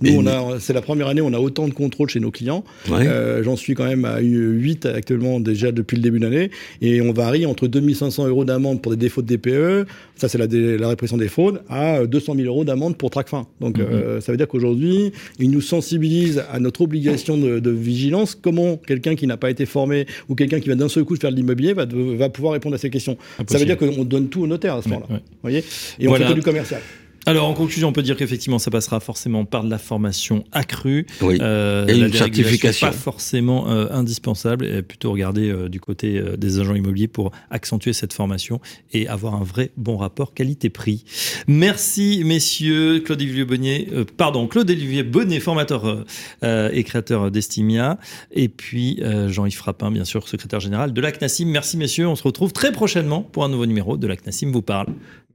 nous 0.00 0.16
on 0.16 0.26
a 0.26 0.60
c'est 0.60 0.72
la 0.72 0.82
première 0.82 1.08
année 1.08 1.20
où 1.20 1.26
on 1.26 1.34
a 1.34 1.38
autant 1.38 1.66
de 1.68 1.74
contrôles 1.74 2.10
chez 2.10 2.20
nos 2.20 2.30
clients. 2.30 2.64
J'en 2.88 3.56
suis 3.56 3.74
quand 3.74 3.86
même 3.86 4.04
à 4.04 4.20
8 4.20 4.86
actuellement 4.86 5.40
déjà 5.40 5.72
depuis 5.72 5.96
le 5.96 6.02
début 6.02 6.18
de 6.18 6.24
l'année 6.24 6.50
et 6.80 7.00
on 7.00 7.12
varie 7.12 7.46
entre 7.46 7.66
2000 7.66 7.91
500 7.94 8.28
euros 8.28 8.44
d'amende 8.44 8.82
pour 8.82 8.92
des 8.92 8.98
défauts 8.98 9.22
de 9.22 9.36
DPE, 9.36 9.88
ça 10.16 10.28
c'est 10.28 10.38
la, 10.38 10.46
la, 10.46 10.88
répression 10.88 11.16
des 11.16 11.28
fraudes, 11.28 11.62
à 11.68 12.04
200 12.06 12.34
000 12.36 12.46
euros 12.46 12.64
d'amende 12.64 12.96
pour 12.96 13.10
Tracfin. 13.10 13.46
Donc 13.60 13.78
mhm. 13.78 13.86
euh, 13.90 14.20
ça 14.20 14.32
veut 14.32 14.38
dire 14.38 14.48
qu'aujourd'hui, 14.48 15.12
ils 15.38 15.50
nous 15.50 15.60
sensibilisent 15.60 16.44
à 16.52 16.58
notre 16.60 16.82
obligation 16.82 17.36
de, 17.36 17.70
vigilance. 17.70 18.34
Comment 18.34 18.76
quelqu'un 18.76 19.14
qui 19.14 19.26
n'a 19.26 19.36
pas 19.36 19.50
été 19.50 19.66
formé 19.66 20.06
ou 20.28 20.34
quelqu'un 20.34 20.60
qui 20.60 20.68
va 20.68 20.74
d'un 20.74 20.88
seul 20.88 21.04
coup 21.04 21.16
faire 21.16 21.30
de 21.30 21.36
l'immobilier 21.36 21.72
va, 21.72 21.86
va, 21.86 22.28
pouvoir 22.28 22.52
répondre 22.52 22.74
à 22.74 22.78
ces 22.78 22.90
questions? 22.90 23.16
Ça 23.46 23.58
veut 23.58 23.64
dire 23.64 23.76
qu'on 23.76 24.04
donne 24.04 24.28
tout 24.28 24.42
au 24.42 24.46
notaire 24.46 24.74
à 24.76 24.82
ce 24.82 24.88
moment-là. 24.88 25.20
voyez? 25.42 25.64
Et 25.98 26.08
on 26.08 26.14
fait 26.14 26.24
que 26.24 26.32
du 26.34 26.42
commercial. 26.42 26.80
Alors 27.24 27.46
en 27.46 27.54
conclusion, 27.54 27.88
on 27.88 27.92
peut 27.92 28.02
dire 28.02 28.16
qu'effectivement, 28.16 28.58
ça 28.58 28.70
passera 28.70 28.98
forcément 28.98 29.44
par 29.44 29.62
de 29.62 29.70
la 29.70 29.78
formation 29.78 30.44
accrue. 30.50 31.06
Oui. 31.20 31.38
Euh, 31.40 31.86
et 31.86 31.96
une 31.96 32.12
certification. 32.12 32.88
Pas 32.88 32.92
forcément 32.92 33.70
euh, 33.70 33.86
indispensable, 33.90 34.66
et 34.66 34.82
plutôt 34.82 35.12
regarder 35.12 35.48
euh, 35.48 35.68
du 35.68 35.78
côté 35.78 36.18
euh, 36.18 36.36
des 36.36 36.58
agents 36.58 36.74
immobiliers 36.74 37.08
pour 37.08 37.30
accentuer 37.50 37.92
cette 37.92 38.12
formation 38.12 38.60
et 38.92 39.06
avoir 39.06 39.34
un 39.34 39.44
vrai 39.44 39.70
bon 39.76 39.96
rapport 39.96 40.34
qualité-prix. 40.34 41.04
Merci 41.46 42.22
messieurs, 42.24 43.00
Claude 43.00 43.20
Olivier 43.20 43.44
Bonnet, 43.44 43.86
pardon, 44.16 44.48
Claude 44.48 44.68
Olivier 44.68 45.02
Bonnet, 45.02 45.38
formateur 45.40 46.04
et 46.42 46.84
créateur 46.84 47.30
d'Estimia, 47.30 47.98
et 48.32 48.48
puis 48.48 49.00
Jean-Yves 49.28 49.56
Frappin, 49.56 49.90
bien 49.90 50.04
sûr, 50.04 50.28
secrétaire 50.28 50.60
général 50.60 50.92
de 50.92 51.00
la 51.00 51.12
CNASIM. 51.12 51.46
Merci 51.46 51.76
messieurs, 51.76 52.08
on 52.08 52.16
se 52.16 52.22
retrouve 52.22 52.52
très 52.52 52.72
prochainement 52.72 53.22
pour 53.22 53.44
un 53.44 53.48
nouveau 53.48 53.66
numéro 53.66 53.96
de 53.96 54.06
la 54.06 54.16
CNASIM 54.16 54.50
vous 54.50 54.62
parle. 54.62 54.88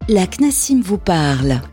La 0.10 0.26
CNASIM 0.26 0.82
vous 0.82 0.98
parle, 0.98 1.62